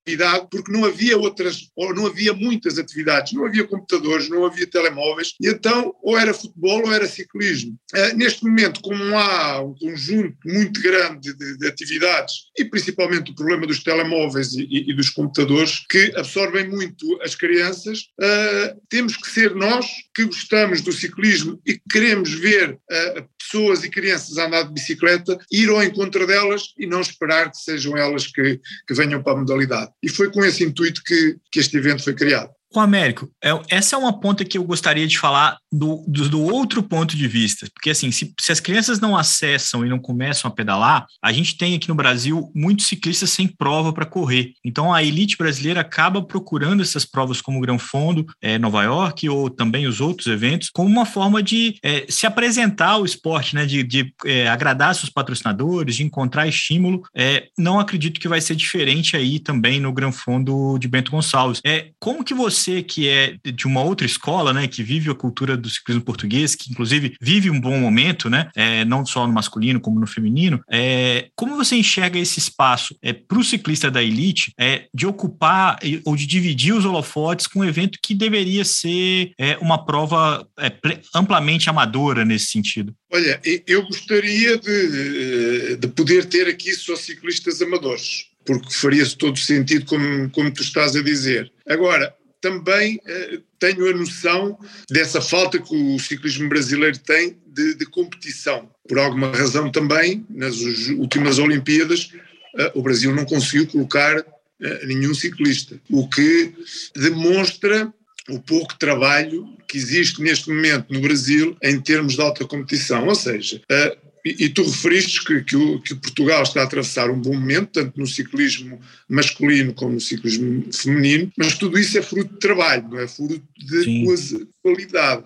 atividade, 0.03 0.49
porque 0.51 0.73
não 0.73 0.85
havia 0.85 1.17
outras, 1.17 1.71
ou 1.77 1.95
não 1.95 2.07
havia 2.07 2.33
muitas 2.33 2.79
atividades, 2.79 3.33
não 3.33 3.47
havia 3.47 3.67
computadores, 3.67 4.29
não 4.29 4.45
havia 4.45 4.67
telemóveis, 4.67 5.35
e 5.41 5.49
então 5.49 5.95
ou 6.03 6.19
era 6.19 6.35
futebol 6.35 6.85
ou 6.87 6.93
era 6.93 7.07
ciclismo. 7.07 7.79
Uh, 7.95 8.17
neste 8.17 8.45
momento, 8.45 8.81
como 8.81 9.17
há 9.17 9.63
um 9.63 9.75
conjunto 9.75 10.37
muito 10.45 10.81
grande 10.83 11.33
de, 11.35 11.59
de 11.59 11.67
atividades, 11.67 12.35
e 12.59 12.65
principalmente 12.65 13.31
o 13.31 13.35
problema 13.35 13.67
dos 13.67 13.83
telemóveis 13.83 14.53
e, 14.55 14.63
e, 14.65 14.91
e 14.91 14.95
dos 14.95 15.11
computadores, 15.11 15.85
que 15.89 16.13
absorvem 16.17 16.69
muito 16.69 17.21
as 17.23 17.35
crianças, 17.35 18.07
uh, 18.21 18.81
temos 18.89 19.17
que 19.17 19.31
ser 19.31 19.55
nós 19.55 19.87
que 20.15 20.25
gostamos 20.25 20.81
do 20.81 20.93
ciclismo 20.93 21.61
e 21.65 21.75
que 21.75 21.83
queremos 21.91 22.33
ver 22.33 22.73
uh, 22.73 23.29
pessoas 23.53 23.85
e 23.85 23.91
crianças 23.91 24.39
a 24.39 24.47
andar 24.47 24.63
de 24.63 24.73
bicicleta, 24.73 25.39
ir 25.51 25.69
ao 25.69 25.83
encontro 25.83 26.27
delas 26.27 26.73
e 26.79 26.87
não 26.87 27.03
esperar 27.03 27.51
que 27.51 27.59
sejam 27.59 27.97
elas 27.97 28.27
que, 28.27 28.59
que 28.87 28.95
venham 28.95 29.23
para 29.23 29.35
a 29.35 29.37
modalidade. 29.37 29.93
E 30.03 30.09
foi 30.09 30.33
com 30.33 30.43
esse 30.43 30.65
intuito 30.65 31.03
que, 31.05 31.37
que 31.51 31.61
este 31.61 31.77
evento 31.77 32.03
foi 32.03 32.15
criado. 32.15 32.51
Com 32.73 32.81
Américo, 32.81 33.29
é, 33.45 33.51
essa 33.69 33.97
é 33.97 33.99
uma 33.99 34.19
ponta 34.19 34.47
que 34.47 34.57
eu 34.57 34.65
gostaria 34.65 35.07
de 35.07 35.19
falar 35.19 35.59
do, 35.71 36.03
do, 36.09 36.29
do 36.29 36.41
outro 36.41 36.83
ponto 36.83 37.15
de 37.15 37.29
vista, 37.29 37.69
porque 37.75 37.91
assim, 37.91 38.11
se, 38.11 38.33
se, 38.41 38.51
as 38.51 38.61
crianças 38.61 38.99
não 38.99 39.15
acessam 39.15 39.85
e 39.85 39.91
não 39.91 39.99
começam 39.99 40.51
a 40.51 40.55
pedalar, 40.55 41.07
a 41.23 41.33
gente 41.33 41.59
tem 41.59 41.75
aqui 41.75 41.87
no 41.87 41.95
Brasil 41.95 42.51
muitos 42.55 42.87
ciclistas 42.87 43.29
sem 43.29 43.47
prova 43.47 43.93
para 43.93 44.07
correr. 44.07 44.53
Então 44.65 44.93
a 44.93 45.03
elite 45.03 45.37
brasileira 45.37 45.83
acaba 45.83 46.23
procurando 46.23 46.83
essas 46.83 47.05
provas 47.05 47.43
como 47.43 47.59
o 47.59 47.61
Gran 47.61 47.77
Fondo, 47.77 48.25
é, 48.41 48.59
Nova 48.59 48.83
York 48.83 49.29
ou 49.29 49.51
também 49.51 49.87
os 49.87 50.01
outros 50.01 50.27
eventos, 50.27 50.71
como 50.71 50.89
uma 50.89 51.05
forma 51.05 51.43
de 51.43 51.77
é, 51.83 52.07
se 52.09 52.27
apresentar 52.27 52.93
ao 52.93 53.05
esporte, 53.05 53.55
né, 53.55 53.67
de, 53.67 53.83
de 53.83 54.15
é, 54.25 54.49
agradar 54.49 54.95
seus 54.95 55.11
patrocinadores, 55.11 55.97
de 55.97 56.05
encontrar 56.05 56.49
estímulo. 56.49 57.03
É, 57.15 57.49
não 57.59 57.79
acredito 57.79 58.19
que 58.19 58.29
vai 58.29 58.41
ser 58.41 58.55
diferente 58.55 59.15
aí 59.15 59.39
também 59.39 59.79
no 59.79 59.93
Gran 59.93 60.11
Fondo 60.11 60.79
de 60.79 60.89
Bento 60.89 61.11
Gonçalves. 61.11 61.61
É, 61.67 61.91
como 62.01 62.25
que 62.25 62.33
você 62.33 62.62
você 62.63 62.83
que 62.83 63.09
é 63.09 63.37
de 63.45 63.67
uma 63.67 63.83
outra 63.83 64.07
escola, 64.07 64.53
né, 64.53 64.69
que 64.69 64.83
vive 64.83 65.11
a 65.11 65.15
cultura 65.15 65.57
do 65.57 65.69
ciclismo 65.69 66.03
português, 66.03 66.55
que 66.55 66.71
inclusive 66.71 67.15
vive 67.21 67.51
um 67.51 67.61
bom 67.61 67.79
momento, 67.79 68.31
né, 68.31 68.51
é, 68.55 68.85
não 68.85 69.05
só 69.05 69.27
no 69.27 69.33
masculino 69.33 69.81
como 69.81 69.99
no 69.99 70.07
feminino, 70.07 70.63
é, 70.71 71.29
como 71.35 71.57
você 71.57 71.77
enxerga 71.77 72.19
esse 72.19 72.39
espaço 72.39 72.97
é, 73.03 73.13
para 73.13 73.39
o 73.39 73.45
ciclista 73.45 73.91
da 73.91 74.03
elite 74.03 74.53
é, 74.59 74.87
de 74.95 75.07
ocupar 75.07 75.79
ou 76.05 76.15
de 76.17 76.27
dividir 76.27 76.75
os 76.75 76.85
holofotes 76.85 77.47
com 77.47 77.61
um 77.61 77.65
evento 77.65 77.99
que 78.03 78.15
deveria 78.15 78.65
ser 78.65 79.33
é, 79.39 79.57
uma 79.59 79.85
prova 79.85 80.47
é, 80.59 80.73
amplamente 81.15 81.69
amadora 81.69 82.25
nesse 82.25 82.47
sentido? 82.47 82.95
Olha, 83.11 83.41
eu 83.67 83.83
gostaria 83.85 84.57
de, 84.57 85.77
de 85.77 85.89
poder 85.89 86.25
ter 86.27 86.49
aqui 86.49 86.73
só 86.75 86.97
ciclistas 86.97 87.61
amadores, 87.61 88.27
porque 88.45 88.73
faria-se 88.73 89.17
todo 89.17 89.39
sentido, 89.39 89.85
como, 89.85 90.31
como 90.31 90.51
tu 90.51 90.63
estás 90.63 90.97
a 90.97 91.03
dizer. 91.03 91.53
Agora, 91.69 92.15
também 92.43 93.01
eh, 93.07 93.41
tenho 93.59 93.89
a 93.89 93.93
noção 93.93 94.59
dessa 94.91 95.23
falta 95.23 95.59
que 95.59 95.75
o 95.75 95.99
ciclismo 95.99 96.49
brasileiro 96.49 96.99
tem 96.99 97.39
de, 97.47 97.75
de 97.75 97.87
competição. 97.87 98.69
Por 98.87 98.99
alguma 98.99 99.29
razão 99.29 99.71
também, 99.71 100.27
nas 100.29 100.59
últimas 100.99 101.39
Olimpíadas, 101.39 102.11
eh, 102.59 102.73
o 102.75 102.83
Brasil 102.83 103.15
não 103.15 103.25
conseguiu 103.25 103.67
colocar 103.69 104.19
eh, 104.61 104.87
nenhum 104.87 105.15
ciclista, 105.15 105.81
o 105.89 106.09
que 106.09 106.53
demonstra 106.95 107.93
o 108.29 108.39
pouco 108.41 108.77
trabalho 108.79 109.47
que 109.69 109.79
existe 109.79 110.21
neste 110.21 110.51
momento 110.51 110.93
no 110.93 111.01
Brasil 111.01 111.57
em 111.63 111.81
termos 111.81 112.15
de 112.15 112.21
alta 112.21 112.45
competição. 112.45 113.07
Ou 113.09 113.15
seja, 113.15 113.61
uh, 113.71 114.12
e, 114.25 114.45
e, 114.45 114.49
tu 114.49 114.63
referiste 114.63 115.25
que, 115.25 115.43
que, 115.43 115.57
o, 115.57 115.81
que, 115.81 115.95
Portugal 115.95 116.43
está 116.43 116.61
a 116.61 116.65
atravessar 116.65 117.11
um 117.11 117.21
bom 117.21 117.35
momento, 117.35 117.71
tanto 117.73 117.99
no 117.99 118.07
ciclismo 118.07 118.81
masculino 119.09 119.75
como 119.75 119.95
no 119.95 120.01
ciclismo 120.01 120.65
feminino, 120.73 121.33
mas 121.37 121.59
tudo 121.59 121.79
isso 121.79 121.99
é 121.99 122.03
fruto 122.03 122.33
de 122.33 122.39
trabalho, 122.39 122.89
não 122.89 122.99
é 122.99 123.09
fruto 123.09 123.43
de 123.59 123.85
Sim. 123.85 124.49
qualidade. 124.63 125.25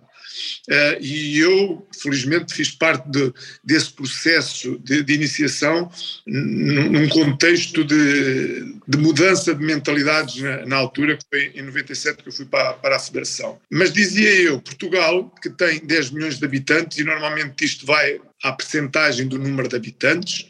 Uh, 0.68 1.00
e 1.00 1.38
eu, 1.38 1.86
felizmente, 2.00 2.54
fiz 2.54 2.70
parte 2.70 3.08
de, 3.08 3.32
desse 3.62 3.92
processo 3.92 4.78
de, 4.78 5.02
de 5.02 5.14
iniciação 5.14 5.90
num 6.26 7.08
contexto 7.08 7.84
de, 7.84 8.74
de, 8.86 8.98
mudança 8.98 9.54
de 9.54 9.64
mentalidades 9.64 10.42
na, 10.42 10.66
na, 10.66 10.76
altura, 10.76 11.16
que 11.16 11.24
foi 11.28 11.52
em 11.54 11.62
97 11.62 12.22
que 12.22 12.28
eu 12.28 12.32
fui 12.32 12.46
para, 12.46 12.74
para 12.74 12.96
a 12.96 13.00
Federação. 13.00 13.58
Mas 13.70 13.92
dizia 13.92 14.30
eu, 14.40 14.60
Portugal, 14.60 15.32
que 15.42 15.50
tem 15.50 15.84
10 15.84 16.10
milhões 16.10 16.38
de 16.38 16.44
habitantes, 16.44 16.98
e 16.98 17.04
normalmente 17.04 17.64
isto 17.64 17.86
vai 17.86 18.20
à 18.42 18.52
percentagem 18.52 19.26
do 19.28 19.38
número 19.38 19.68
de 19.68 19.76
habitantes, 19.76 20.46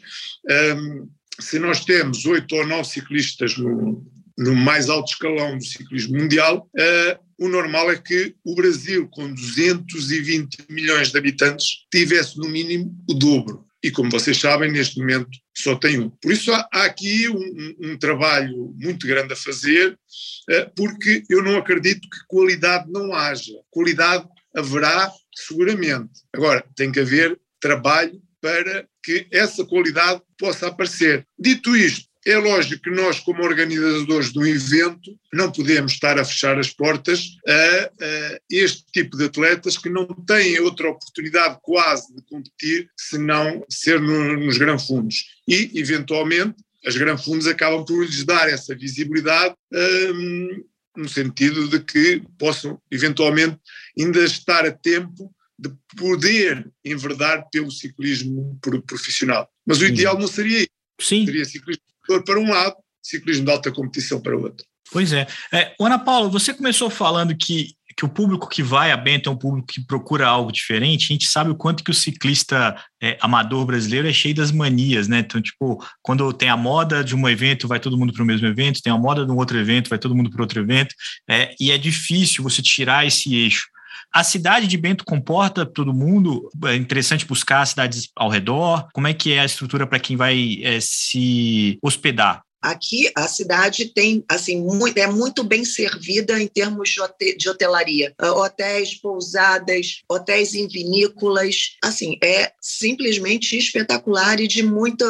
um, 0.49 0.51
ehm, 0.51 1.07
se 1.39 1.59
nós 1.59 1.85
temos 1.85 2.25
oito 2.25 2.55
ou 2.55 2.65
nove 2.65 2.89
ciclistas 2.89 3.57
no, 3.57 4.03
no 4.37 4.55
mais 4.55 4.89
alto 4.89 5.09
escalão 5.09 5.57
do 5.57 5.63
ciclismo 5.63 6.17
mundial, 6.17 6.69
uh, 6.75 7.26
o 7.37 7.47
normal 7.47 7.91
é 7.91 7.97
que 7.97 8.35
o 8.43 8.55
Brasil, 8.55 9.07
com 9.09 9.31
220 9.31 10.65
milhões 10.69 11.11
de 11.11 11.17
habitantes, 11.17 11.85
tivesse 11.91 12.37
no 12.37 12.49
mínimo 12.49 12.95
o 13.09 13.13
dobro. 13.13 13.65
E 13.83 13.91
como 13.91 14.09
vocês 14.09 14.39
sabem, 14.39 14.71
neste 14.71 14.99
momento 14.99 15.29
só 15.55 15.75
tem 15.75 15.99
um. 15.99 16.09
Por 16.09 16.31
isso 16.31 16.51
há, 16.51 16.67
há 16.73 16.85
aqui 16.85 17.29
um, 17.29 17.75
um, 17.79 17.97
trabalho 17.97 18.73
muito 18.75 19.05
grande 19.05 19.33
a 19.33 19.35
fazer, 19.35 19.91
uh, 19.93 20.71
porque 20.75 21.23
eu 21.29 21.43
não 21.43 21.57
acredito 21.57 22.01
que 22.01 22.17
qualidade 22.27 22.91
não 22.91 23.13
haja. 23.13 23.53
Qualidade 23.69 24.27
haverá 24.55 25.11
seguramente. 25.35 26.21
Agora, 26.33 26.65
tem 26.75 26.91
que 26.91 26.99
haver 26.99 27.39
trabalho 27.61 28.19
para 28.41 28.87
que 29.03 29.27
essa 29.31 29.63
qualidade 29.65 30.21
possa 30.37 30.67
aparecer. 30.67 31.25
Dito 31.37 31.75
isto, 31.75 32.06
é 32.27 32.37
lógico 32.37 32.83
que 32.83 32.89
nós, 32.89 33.21
como 33.21 33.41
organizadores 33.41 34.33
de 34.33 34.39
um 34.39 34.45
evento, 34.45 35.17
não 35.31 35.49
podemos 35.49 35.93
estar 35.93 36.19
a 36.19 36.25
fechar 36.25 36.59
as 36.59 36.69
portas 36.69 37.37
a, 37.47 37.51
a, 37.53 38.39
este 38.51 38.83
tipo 38.91 39.15
de 39.15 39.25
atletas 39.25 39.77
que 39.77 39.89
não 39.89 40.05
têm 40.05 40.59
outra 40.59 40.89
oportunidade 40.89 41.57
quase 41.61 42.13
de 42.13 42.21
competir 42.23 42.89
senão 42.97 43.65
ser 43.69 44.01
no, 44.01 44.37
nos 44.37 44.57
granfundos. 44.57 45.23
E, 45.47 45.71
eventualmente, 45.73 46.55
as 46.85 46.97
granfundos 46.97 47.47
acabam 47.47 47.85
por 47.85 48.03
lhes 48.03 48.25
dar 48.25 48.49
essa 48.49 48.75
visibilidade 48.75 49.55
um, 49.71 50.65
no 50.97 51.07
sentido 51.07 51.69
de 51.69 51.79
que 51.79 52.21
possam, 52.37 52.77
eventualmente, 52.91 53.57
ainda 53.97 54.23
estar 54.25 54.65
a 54.65 54.71
tempo 54.71 55.33
de 55.57 55.71
poder 55.95 56.69
enverdar 56.83 57.47
pelo 57.49 57.71
ciclismo 57.71 58.59
profissional. 58.85 59.49
Mas 59.65 59.79
o 59.79 59.85
ideal 59.85 60.19
não 60.19 60.27
seria 60.27 60.59
isso. 60.59 60.67
Sim. 60.99 61.25
Seria 61.25 61.45
ciclismo 61.45 61.83
para 62.25 62.39
um 62.39 62.49
lado, 62.49 62.75
ciclismo 63.01 63.45
de 63.45 63.51
alta 63.51 63.71
competição 63.71 64.19
para 64.19 64.35
o 64.35 64.43
outro. 64.43 64.65
Pois 64.91 65.11
é. 65.13 65.27
é. 65.53 65.73
Ana 65.79 65.99
Paula, 65.99 66.29
você 66.29 66.53
começou 66.53 66.89
falando 66.89 67.35
que, 67.35 67.73
que 67.95 68.05
o 68.05 68.09
público 68.09 68.47
que 68.47 68.63
vai 68.63 68.91
a 68.91 68.97
Bento 68.97 69.29
é 69.29 69.31
um 69.31 69.37
público 69.37 69.67
que 69.67 69.85
procura 69.85 70.27
algo 70.27 70.51
diferente. 70.51 71.05
A 71.05 71.13
gente 71.13 71.27
sabe 71.27 71.49
o 71.49 71.55
quanto 71.55 71.83
que 71.83 71.91
o 71.91 71.93
ciclista 71.93 72.75
é, 73.01 73.17
amador 73.21 73.65
brasileiro 73.65 74.07
é 74.07 74.13
cheio 74.13 74.35
das 74.35 74.51
manias, 74.51 75.07
né? 75.07 75.19
Então, 75.19 75.41
tipo, 75.41 75.83
quando 76.01 76.31
tem 76.31 76.49
a 76.49 76.57
moda 76.57 77.03
de 77.03 77.15
um 77.15 77.27
evento, 77.27 77.67
vai 77.67 77.79
todo 77.79 77.97
mundo 77.97 78.13
para 78.13 78.23
o 78.23 78.25
mesmo 78.25 78.47
evento, 78.47 78.81
tem 78.81 78.93
a 78.93 78.97
moda 78.97 79.25
de 79.25 79.31
um 79.31 79.37
outro 79.37 79.57
evento, 79.57 79.89
vai 79.89 79.99
todo 79.99 80.15
mundo 80.15 80.29
para 80.29 80.41
outro 80.41 80.61
evento, 80.61 80.95
é, 81.29 81.53
e 81.59 81.71
é 81.71 81.77
difícil 81.77 82.43
você 82.43 82.61
tirar 82.61 83.05
esse 83.05 83.35
eixo. 83.35 83.67
A 84.13 84.23
cidade 84.23 84.67
de 84.67 84.77
Bento 84.77 85.05
comporta 85.05 85.65
todo 85.65 85.93
mundo? 85.93 86.49
É 86.65 86.75
interessante 86.75 87.25
buscar 87.25 87.65
cidades 87.65 88.09
ao 88.15 88.29
redor? 88.29 88.87
Como 88.93 89.07
é 89.07 89.13
que 89.13 89.33
é 89.33 89.39
a 89.39 89.45
estrutura 89.45 89.85
para 89.85 89.99
quem 89.99 90.15
vai 90.15 90.59
é, 90.63 90.79
se 90.79 91.77
hospedar? 91.81 92.41
Aqui 92.67 93.09
a 93.15 93.29
cidade 93.29 93.85
tem 93.85 94.25
assim 94.29 94.61
muito, 94.61 94.97
é 94.97 95.07
muito 95.07 95.41
bem 95.41 95.63
servida 95.63 96.37
em 96.41 96.47
termos 96.47 96.95
de 97.37 97.49
hotelaria, 97.49 98.13
ah, 98.19 98.33
hotéis, 98.33 98.93
pousadas, 98.95 100.01
hotéis 100.09 100.53
em 100.53 100.67
vinícolas, 100.67 101.77
assim 101.81 102.17
é 102.21 102.51
simplesmente 102.61 103.57
espetacular 103.57 104.41
e 104.41 104.47
de 104.47 104.63
muita 104.63 105.05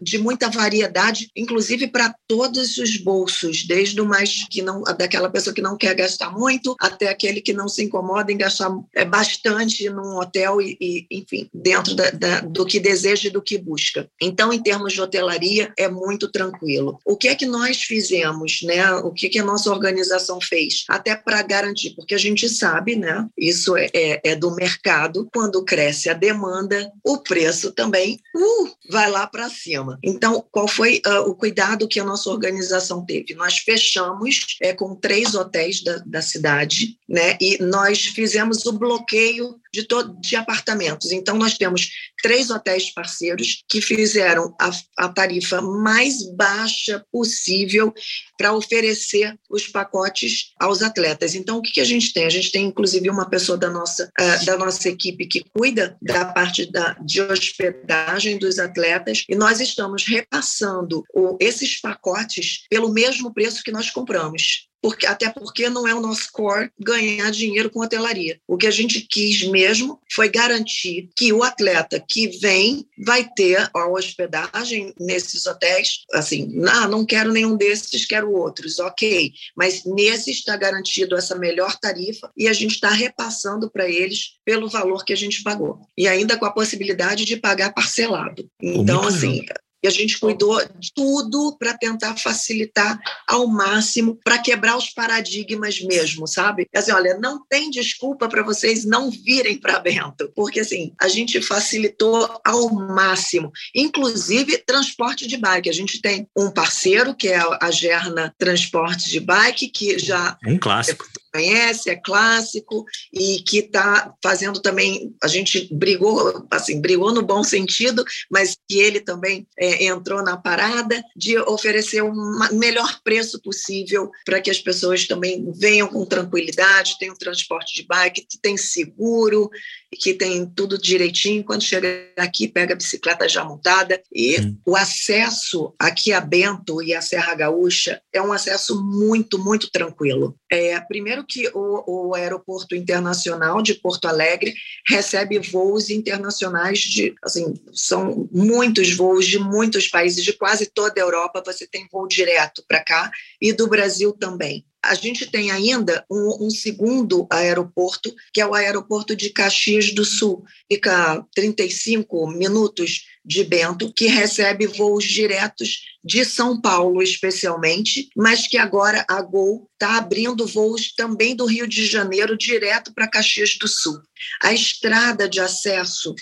de 0.00 0.16
muita 0.16 0.48
variedade, 0.48 1.28
inclusive 1.36 1.86
para 1.88 2.14
todos 2.26 2.78
os 2.78 2.96
bolsos, 2.96 3.66
desde 3.66 4.00
o 4.00 4.06
mais 4.06 4.46
que 4.50 4.62
não 4.62 4.82
daquela 4.82 5.28
pessoa 5.28 5.54
que 5.54 5.60
não 5.60 5.76
quer 5.76 5.94
gastar 5.94 6.30
muito 6.30 6.74
até 6.80 7.08
aquele 7.08 7.42
que 7.42 7.52
não 7.52 7.68
se 7.68 7.84
incomoda 7.84 8.32
em 8.32 8.38
gastar 8.38 8.70
é, 8.94 9.04
bastante 9.04 9.90
num 9.90 10.16
hotel 10.16 10.62
e, 10.62 10.78
e 10.80 11.06
enfim 11.10 11.50
dentro 11.52 11.94
da, 11.94 12.10
da, 12.10 12.40
do 12.40 12.64
que 12.64 12.80
deseja 12.80 13.28
e 13.28 13.32
do 13.32 13.42
que 13.42 13.58
busca. 13.58 14.08
Então, 14.20 14.50
em 14.50 14.62
termos 14.62 14.94
de 14.94 15.00
hotelaria 15.00 15.72
é 15.78 15.88
muito 15.88 16.30
tranquilo. 16.30 16.98
O 17.04 17.16
que 17.16 17.28
é 17.28 17.34
que 17.34 17.46
nós 17.46 17.82
fizemos, 17.82 18.60
né? 18.62 18.92
O 18.96 19.10
que, 19.10 19.28
que 19.28 19.38
a 19.38 19.44
nossa 19.44 19.70
organização 19.70 20.40
fez? 20.40 20.84
Até 20.88 21.14
para 21.14 21.42
garantir, 21.42 21.90
porque 21.90 22.14
a 22.14 22.18
gente 22.18 22.48
sabe, 22.48 22.96
né? 22.96 23.26
Isso 23.36 23.76
é, 23.76 23.88
é, 23.92 24.20
é, 24.24 24.36
do 24.36 24.54
mercado. 24.54 25.28
Quando 25.32 25.64
cresce 25.64 26.08
a 26.08 26.14
demanda, 26.14 26.90
o 27.04 27.18
preço 27.18 27.72
também 27.72 28.18
uh, 28.34 28.70
vai 28.90 29.10
lá 29.10 29.26
para 29.26 29.48
cima. 29.48 29.98
Então, 30.02 30.44
qual 30.50 30.68
foi 30.68 31.00
uh, 31.06 31.28
o 31.28 31.34
cuidado 31.34 31.88
que 31.88 32.00
a 32.00 32.04
nossa 32.04 32.30
organização 32.30 33.04
teve? 33.04 33.34
Nós 33.34 33.58
fechamos 33.58 34.56
é, 34.60 34.72
com 34.72 34.94
três 34.94 35.34
hotéis 35.34 35.82
da, 35.82 36.02
da 36.04 36.22
cidade, 36.22 36.98
né? 37.08 37.36
E 37.40 37.62
nós 37.62 38.06
fizemos 38.06 38.64
o 38.66 38.72
bloqueio 38.72 39.60
de, 39.72 39.86
de 40.20 40.36
apartamentos. 40.36 41.10
Então, 41.12 41.36
nós 41.36 41.56
temos 41.56 41.90
três 42.22 42.50
hotéis 42.50 42.90
parceiros 42.90 43.64
que 43.68 43.80
fizeram 43.80 44.54
a, 44.60 44.70
a 44.98 45.08
tarifa 45.08 45.60
mais 45.60 46.22
baixa 46.34 47.04
possível 47.10 47.92
para 48.36 48.52
oferecer 48.52 49.38
os 49.50 49.66
pacotes 49.66 50.52
aos 50.58 50.82
atletas. 50.82 51.34
Então, 51.34 51.58
o 51.58 51.62
que, 51.62 51.72
que, 51.72 51.80
a 51.80 51.84
gente 51.84 52.12
tem? 52.12 52.26
A 52.26 52.30
gente 52.30 52.52
tem, 52.52 52.66
inclusive, 52.66 53.08
uma 53.08 53.28
pessoa 53.28 53.56
da 53.56 53.70
nossa, 53.70 54.10
uh, 54.20 54.44
da 54.44 54.56
nossa 54.56 54.88
equipe 54.88 55.26
que 55.26 55.44
cuida 55.56 55.96
da 56.02 56.26
parte 56.26 56.70
da, 56.70 56.94
de 57.04 57.20
hospedagem 57.20 58.38
dos 58.38 58.58
atletas 58.58 59.24
e 59.28 59.34
nós 59.34 59.60
estamos 59.60 60.04
repassando 60.06 61.02
o, 61.14 61.36
esses 61.40 61.80
pacotes 61.80 62.66
pelo 62.68 62.92
mesmo 62.92 63.32
preço 63.32 63.62
que 63.62 63.72
nós 63.72 63.90
compramos 63.90 64.71
porque, 64.82 65.06
até 65.06 65.30
porque 65.30 65.70
não 65.70 65.86
é 65.86 65.94
o 65.94 66.00
nosso 66.00 66.28
core 66.32 66.70
ganhar 66.78 67.30
dinheiro 67.30 67.70
com 67.70 67.80
hotelaria. 67.80 68.38
O 68.48 68.56
que 68.56 68.66
a 68.66 68.70
gente 68.70 69.00
quis 69.02 69.46
mesmo 69.48 70.00
foi 70.12 70.28
garantir 70.28 71.08
que 71.16 71.32
o 71.32 71.44
atleta 71.44 72.04
que 72.06 72.26
vem 72.38 72.84
vai 72.98 73.28
ter 73.36 73.70
a 73.72 73.88
hospedagem 73.88 74.92
nesses 74.98 75.46
hotéis, 75.46 76.00
assim, 76.12 76.48
não, 76.52 76.88
não 76.88 77.06
quero 77.06 77.32
nenhum 77.32 77.56
desses, 77.56 78.04
quero 78.04 78.32
outros, 78.32 78.80
ok, 78.80 79.32
mas 79.56 79.84
nesse 79.84 80.32
está 80.32 80.56
garantido 80.56 81.16
essa 81.16 81.36
melhor 81.36 81.78
tarifa 81.78 82.30
e 82.36 82.48
a 82.48 82.52
gente 82.52 82.72
está 82.72 82.90
repassando 82.90 83.70
para 83.70 83.88
eles 83.88 84.32
pelo 84.44 84.68
valor 84.68 85.04
que 85.04 85.12
a 85.12 85.16
gente 85.16 85.42
pagou. 85.42 85.78
E 85.96 86.08
ainda 86.08 86.36
com 86.36 86.44
a 86.44 86.52
possibilidade 86.52 87.24
de 87.24 87.36
pagar 87.36 87.72
parcelado. 87.72 88.48
Então, 88.60 89.06
assim, 89.06 89.44
e 89.82 89.88
a 89.88 89.90
gente 89.90 90.18
cuidou 90.18 90.60
de 90.78 90.92
tudo 90.94 91.56
para 91.58 91.76
tentar 91.76 92.16
facilitar 92.16 92.98
ao 93.26 93.46
máximo, 93.46 94.18
para 94.24 94.38
quebrar 94.38 94.76
os 94.76 94.90
paradigmas 94.90 95.80
mesmo, 95.80 96.26
sabe? 96.26 96.68
Assim, 96.74 96.92
olha, 96.92 97.18
não 97.18 97.44
tem 97.48 97.70
desculpa 97.70 98.28
para 98.28 98.42
vocês 98.42 98.84
não 98.84 99.10
virem 99.10 99.58
para 99.58 99.78
Bento, 99.78 100.30
porque 100.34 100.60
assim, 100.60 100.92
a 101.00 101.08
gente 101.08 101.40
facilitou 101.42 102.40
ao 102.44 102.70
máximo, 102.70 103.50
inclusive 103.74 104.58
transporte 104.58 105.26
de 105.26 105.36
bike. 105.36 105.68
A 105.68 105.74
gente 105.74 106.00
tem 106.00 106.28
um 106.36 106.50
parceiro 106.50 107.14
que 107.14 107.28
é 107.28 107.42
a 107.60 107.70
Gerna 107.70 108.34
Transporte 108.38 109.10
de 109.10 109.20
Bike, 109.20 109.68
que 109.68 109.98
já 109.98 110.36
um 110.46 110.58
clássico 110.58 111.06
conhece, 111.32 111.90
é 111.90 111.96
clássico 111.96 112.84
e 113.12 113.42
que 113.42 113.58
está 113.58 114.14
fazendo 114.22 114.60
também. 114.60 115.14
A 115.22 115.28
gente 115.28 115.68
brigou, 115.72 116.46
assim, 116.50 116.80
brigou 116.80 117.12
no 117.12 117.22
bom 117.22 117.42
sentido, 117.42 118.04
mas 118.30 118.56
que 118.68 118.78
ele 118.78 119.00
também 119.00 119.46
é, 119.58 119.84
entrou 119.84 120.22
na 120.22 120.36
parada 120.36 121.02
de 121.16 121.38
oferecer 121.38 122.02
o 122.02 122.12
melhor 122.52 123.00
preço 123.02 123.40
possível 123.40 124.10
para 124.24 124.40
que 124.40 124.50
as 124.50 124.58
pessoas 124.58 125.06
também 125.06 125.50
venham 125.54 125.88
com 125.88 126.04
tranquilidade, 126.04 126.98
tenham 126.98 127.14
transporte 127.14 127.74
de 127.74 127.86
bike, 127.86 128.26
que 128.28 128.38
tem 128.38 128.56
seguro 128.56 129.50
que 129.96 130.14
tem 130.14 130.46
tudo 130.46 130.78
direitinho. 130.78 131.44
Quando 131.44 131.62
chega 131.62 131.88
aqui, 132.16 132.48
pega 132.48 132.74
a 132.74 132.76
bicicleta 132.76 133.28
já 133.28 133.44
montada. 133.44 134.02
E 134.12 134.40
hum. 134.40 134.56
o 134.66 134.76
acesso 134.76 135.74
aqui 135.78 136.12
a 136.12 136.20
Bento 136.20 136.82
e 136.82 136.94
a 136.94 137.02
Serra 137.02 137.34
Gaúcha 137.34 138.00
é 138.12 138.20
um 138.20 138.32
acesso 138.32 138.82
muito, 138.82 139.38
muito 139.38 139.70
tranquilo. 139.70 140.36
É, 140.50 140.78
primeiro 140.80 141.21
que 141.24 141.48
o, 141.54 142.08
o 142.08 142.14
aeroporto 142.14 142.74
internacional 142.74 143.62
de 143.62 143.74
Porto 143.74 144.06
Alegre 144.06 144.54
recebe 144.88 145.38
voos 145.38 145.90
internacionais 145.90 146.78
de, 146.80 147.14
assim, 147.22 147.54
são 147.72 148.28
muitos 148.32 148.94
voos 148.94 149.26
de 149.26 149.38
muitos 149.38 149.88
países, 149.88 150.24
de 150.24 150.32
quase 150.32 150.66
toda 150.66 151.00
a 151.00 151.04
Europa, 151.04 151.42
você 151.44 151.66
tem 151.66 151.88
voo 151.90 152.06
direto 152.06 152.64
para 152.66 152.84
cá 152.84 153.10
e 153.40 153.52
do 153.52 153.68
Brasil 153.68 154.12
também. 154.12 154.64
A 154.84 154.94
gente 154.94 155.26
tem 155.26 155.52
ainda 155.52 156.04
um, 156.10 156.46
um, 156.46 156.50
segundo 156.50 157.26
aeroporto, 157.30 158.12
que 158.32 158.40
é 158.40 158.46
o 158.46 158.54
aeroporto 158.54 159.14
de 159.14 159.30
Caxias 159.30 159.94
do 159.94 160.04
Sul, 160.04 160.44
fica 160.70 161.24
35 161.34 162.26
minutos 162.28 163.06
de 163.24 163.44
Bento, 163.44 163.92
que 163.92 164.06
recebe 164.06 164.66
voos 164.66 165.04
diretos 165.04 165.82
de 166.04 166.24
São 166.24 166.60
Paulo, 166.60 167.00
especialmente, 167.00 168.08
mas 168.16 168.48
que 168.48 168.58
agora 168.58 169.04
a 169.08 169.22
Gol 169.22 169.70
está 169.74 169.98
abrindo 169.98 170.46
voos 170.48 170.92
também 170.92 171.36
do 171.36 171.46
Rio 171.46 171.68
de 171.68 171.86
Janeiro 171.86 172.36
direto 172.36 172.92
para 172.92 173.08
Caxias 173.08 173.56
do 173.56 173.68
Sul. 173.68 174.00
A 174.42 174.52
estrada 174.52 175.28
de 175.28 175.40
acesso 175.40 176.14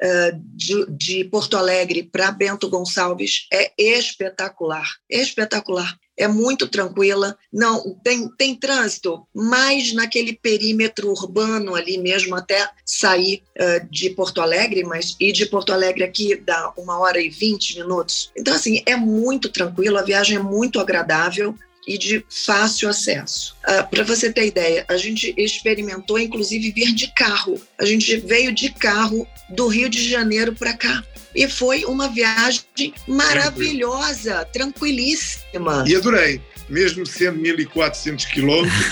Uh, 0.00 0.30
de, 0.54 0.86
de, 0.96 1.24
Porto 1.24 1.56
Alegre 1.56 2.04
para 2.04 2.30
Bento 2.30 2.70
Gonçalves 2.70 3.48
é 3.52 3.72
espetacular, 3.76 4.88
espetacular 5.10 5.98
é 6.18 6.26
muito 6.26 6.66
tranquila, 6.66 7.36
não 7.52 7.94
tem, 8.02 8.28
tem 8.36 8.54
trânsito, 8.54 9.26
mais 9.32 9.92
naquele 9.94 10.32
perímetro 10.34 11.10
urbano 11.10 11.74
ali 11.74 11.96
mesmo, 11.96 12.34
até 12.34 12.68
sair 12.84 13.42
uh, 13.56 13.88
de 13.88 14.10
Porto 14.10 14.40
Alegre, 14.40 14.84
mas 14.84 15.16
e 15.20 15.32
de 15.32 15.46
Porto 15.46 15.72
Alegre 15.72 16.02
aqui 16.02 16.34
dá 16.34 16.72
uma 16.76 16.98
hora 16.98 17.20
e 17.20 17.28
vinte 17.28 17.78
minutos. 17.78 18.30
Então, 18.36 18.54
assim, 18.54 18.82
é 18.84 18.96
muito 18.96 19.48
tranquilo, 19.48 19.96
a 19.96 20.02
viagem 20.02 20.36
é 20.36 20.42
muito 20.42 20.80
agradável 20.80 21.54
e 21.88 21.96
de 21.96 22.24
fácil 22.28 22.90
acesso. 22.90 23.56
Uh, 23.66 23.88
Para 23.88 24.04
você 24.04 24.30
ter 24.30 24.46
ideia, 24.46 24.84
a 24.86 24.98
gente 24.98 25.34
experimentou, 25.38 26.18
inclusive, 26.18 26.70
vir 26.70 26.94
de 26.94 27.10
carro. 27.14 27.58
A 27.78 27.86
gente 27.86 28.18
veio 28.18 28.52
de 28.52 28.70
carro 28.70 29.26
do 29.48 29.66
Rio 29.66 29.88
de 29.88 30.06
Janeiro 30.06 30.54
para 30.54 30.76
cá 30.76 31.02
e 31.34 31.48
foi 31.48 31.86
uma 31.86 32.08
viagem 32.08 32.92
maravilhosa, 33.06 34.44
tranquilíssima. 34.52 35.84
E 35.88 35.96
adorei, 35.96 36.42
mesmo 36.68 37.06
sendo 37.06 37.40
1.400 37.40 38.26
quilômetros. 38.26 38.86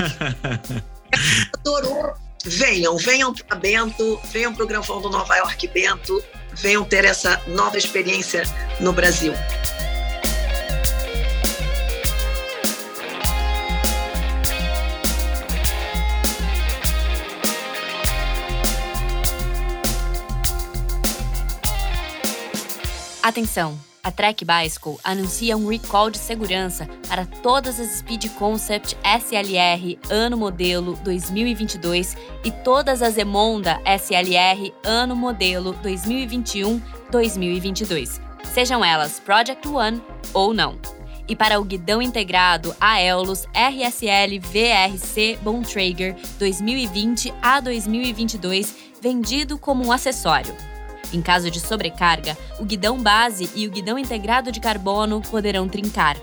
Adorou. 1.61 2.15
Venham, 2.45 2.97
venham 2.97 3.35
para 3.35 3.57
Bento, 3.57 4.21
venham 4.33 4.55
para 4.55 4.65
o 4.65 4.67
Gran 4.67 4.83
Fundo 4.83 5.11
Nova 5.11 5.37
York 5.37 5.67
Bento, 5.69 6.23
venham 6.55 6.85
ter 6.85 7.05
essa 7.05 7.43
nova 7.49 7.77
experiência 7.77 8.45
no 8.81 8.93
Brasil. 8.93 9.33
Atenção! 23.27 23.79
A 24.05 24.13
Trek 24.13 24.45
Bicycle 24.45 24.99
anuncia 25.03 25.57
um 25.57 25.67
recall 25.67 26.11
de 26.11 26.19
segurança 26.19 26.87
para 27.09 27.27
todas 27.27 27.81
as 27.81 27.99
Speed 27.99 28.29
Concept 28.39 28.97
SLR 29.03 29.99
ano 30.09 30.37
modelo 30.37 30.95
2022 31.03 32.17
e 32.45 32.53
todas 32.53 33.03
as 33.03 33.19
Emonda 33.19 33.81
SLR 33.85 34.73
ano 34.85 35.17
modelo 35.17 35.75
2021-2022, 35.83 38.21
sejam 38.45 38.85
elas 38.85 39.19
Project 39.19 39.67
One 39.67 40.01
ou 40.33 40.55
não. 40.55 40.79
E 41.27 41.35
para 41.35 41.59
o 41.59 41.65
guidão 41.65 42.01
integrado 42.01 42.77
Aeolus 42.81 43.45
RSL 43.47 44.39
VRC 44.39 45.37
Bontrager 45.43 46.15
2020 46.39 47.35
a 47.43 47.59
2022, 47.59 48.73
vendido 49.03 49.59
como 49.59 49.85
um 49.85 49.91
acessório. 49.91 50.55
Em 51.13 51.23
caso 51.23 51.51
de 51.51 51.61
sobrecarga, 51.61 52.37
o 52.59 52.65
guidão 52.65 53.03
base 53.03 53.51
e 53.55 53.67
o 53.67 53.71
guidão 53.71 53.99
integrado 53.99 54.51
de 54.51 54.61
carbono 54.61 55.21
poderão 55.21 55.69
trincar. 55.69 56.17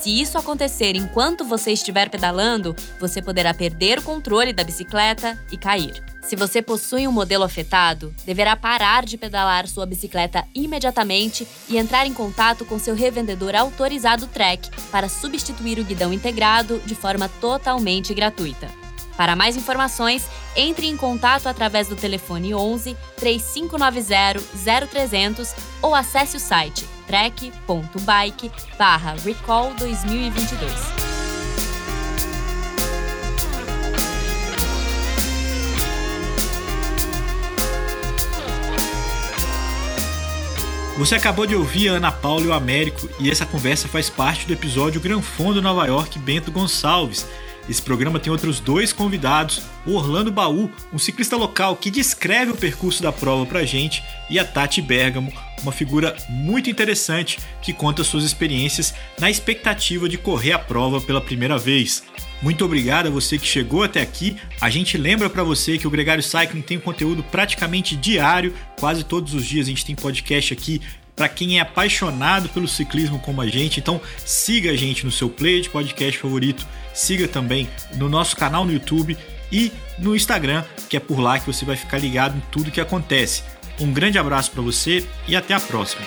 Se 0.00 0.18
isso 0.18 0.38
acontecer 0.38 0.96
enquanto 0.96 1.44
você 1.44 1.72
estiver 1.72 2.08
pedalando, 2.08 2.74
você 2.98 3.20
poderá 3.20 3.52
perder 3.52 3.98
o 3.98 4.02
controle 4.02 4.50
da 4.50 4.64
bicicleta 4.64 5.38
e 5.52 5.58
cair. 5.58 6.02
Se 6.22 6.36
você 6.36 6.62
possui 6.62 7.06
um 7.06 7.12
modelo 7.12 7.44
afetado, 7.44 8.14
deverá 8.24 8.56
parar 8.56 9.04
de 9.04 9.18
pedalar 9.18 9.66
sua 9.68 9.84
bicicleta 9.84 10.46
imediatamente 10.54 11.46
e 11.68 11.76
entrar 11.76 12.06
em 12.06 12.14
contato 12.14 12.64
com 12.64 12.78
seu 12.78 12.94
revendedor 12.94 13.54
autorizado 13.54 14.26
Trek 14.26 14.70
para 14.90 15.08
substituir 15.08 15.78
o 15.78 15.84
guidão 15.84 16.14
integrado 16.14 16.80
de 16.86 16.94
forma 16.94 17.28
totalmente 17.40 18.14
gratuita. 18.14 18.89
Para 19.20 19.36
mais 19.36 19.54
informações, 19.54 20.26
entre 20.56 20.86
em 20.86 20.96
contato 20.96 21.46
através 21.46 21.86
do 21.88 21.94
telefone 21.94 22.54
11 22.54 22.96
3590 23.18 24.40
0300 24.90 25.54
ou 25.82 25.94
acesse 25.94 26.38
o 26.38 26.40
site 26.40 26.86
trek.bike 27.06 28.50
recall 29.22 29.74
2022. 29.74 30.72
Você 40.96 41.14
acabou 41.14 41.46
de 41.46 41.54
ouvir 41.54 41.90
a 41.90 41.92
Ana 41.92 42.10
Paula 42.10 42.44
e 42.44 42.48
o 42.48 42.54
Américo 42.54 43.06
e 43.18 43.30
essa 43.30 43.44
conversa 43.44 43.86
faz 43.86 44.08
parte 44.08 44.46
do 44.46 44.54
episódio 44.54 44.98
Gran 44.98 45.20
Fundo 45.20 45.60
Nova 45.60 45.86
York 45.86 46.18
Bento 46.18 46.50
Gonçalves, 46.50 47.26
esse 47.70 47.80
programa 47.80 48.18
tem 48.18 48.32
outros 48.32 48.58
dois 48.58 48.92
convidados: 48.92 49.62
o 49.86 49.92
Orlando 49.92 50.32
Baú, 50.32 50.68
um 50.92 50.98
ciclista 50.98 51.36
local 51.36 51.76
que 51.76 51.88
descreve 51.88 52.50
o 52.50 52.56
percurso 52.56 53.00
da 53.00 53.12
prova 53.12 53.46
pra 53.46 53.64
gente, 53.64 54.02
e 54.28 54.40
a 54.40 54.44
Tati 54.44 54.82
Bergamo, 54.82 55.32
uma 55.62 55.70
figura 55.70 56.16
muito 56.28 56.68
interessante 56.68 57.38
que 57.62 57.72
conta 57.72 58.02
suas 58.02 58.24
experiências 58.24 58.92
na 59.20 59.30
expectativa 59.30 60.08
de 60.08 60.18
correr 60.18 60.52
a 60.52 60.58
prova 60.58 61.00
pela 61.00 61.20
primeira 61.20 61.56
vez. 61.56 62.02
Muito 62.42 62.64
obrigado 62.64 63.06
a 63.06 63.10
você 63.10 63.38
que 63.38 63.46
chegou 63.46 63.82
até 63.82 64.00
aqui. 64.00 64.36
A 64.60 64.70
gente 64.70 64.96
lembra 64.96 65.28
para 65.28 65.44
você 65.44 65.76
que 65.76 65.86
o 65.86 65.90
Gregário 65.90 66.22
Cycling 66.22 66.62
tem 66.62 66.80
conteúdo 66.80 67.22
praticamente 67.22 67.94
diário, 67.94 68.54
quase 68.78 69.04
todos 69.04 69.34
os 69.34 69.44
dias 69.44 69.66
a 69.66 69.70
gente 69.70 69.84
tem 69.84 69.94
podcast 69.94 70.52
aqui 70.52 70.80
para 71.20 71.28
quem 71.28 71.58
é 71.58 71.60
apaixonado 71.60 72.48
pelo 72.48 72.66
ciclismo 72.66 73.18
como 73.18 73.42
a 73.42 73.46
gente. 73.46 73.78
Então 73.78 74.00
siga 74.24 74.70
a 74.70 74.74
gente 74.74 75.04
no 75.04 75.12
seu 75.12 75.28
play 75.28 75.60
de 75.60 75.68
podcast 75.68 76.18
favorito, 76.18 76.66
siga 76.94 77.28
também 77.28 77.68
no 77.96 78.08
nosso 78.08 78.34
canal 78.34 78.64
no 78.64 78.72
YouTube 78.72 79.18
e 79.52 79.70
no 79.98 80.16
Instagram, 80.16 80.64
que 80.88 80.96
é 80.96 81.00
por 81.00 81.20
lá 81.20 81.38
que 81.38 81.46
você 81.46 81.62
vai 81.62 81.76
ficar 81.76 81.98
ligado 81.98 82.38
em 82.38 82.42
tudo 82.50 82.70
que 82.70 82.80
acontece. 82.80 83.42
Um 83.78 83.92
grande 83.92 84.18
abraço 84.18 84.50
para 84.50 84.62
você 84.62 85.06
e 85.28 85.36
até 85.36 85.52
a 85.52 85.60
próxima. 85.60 86.06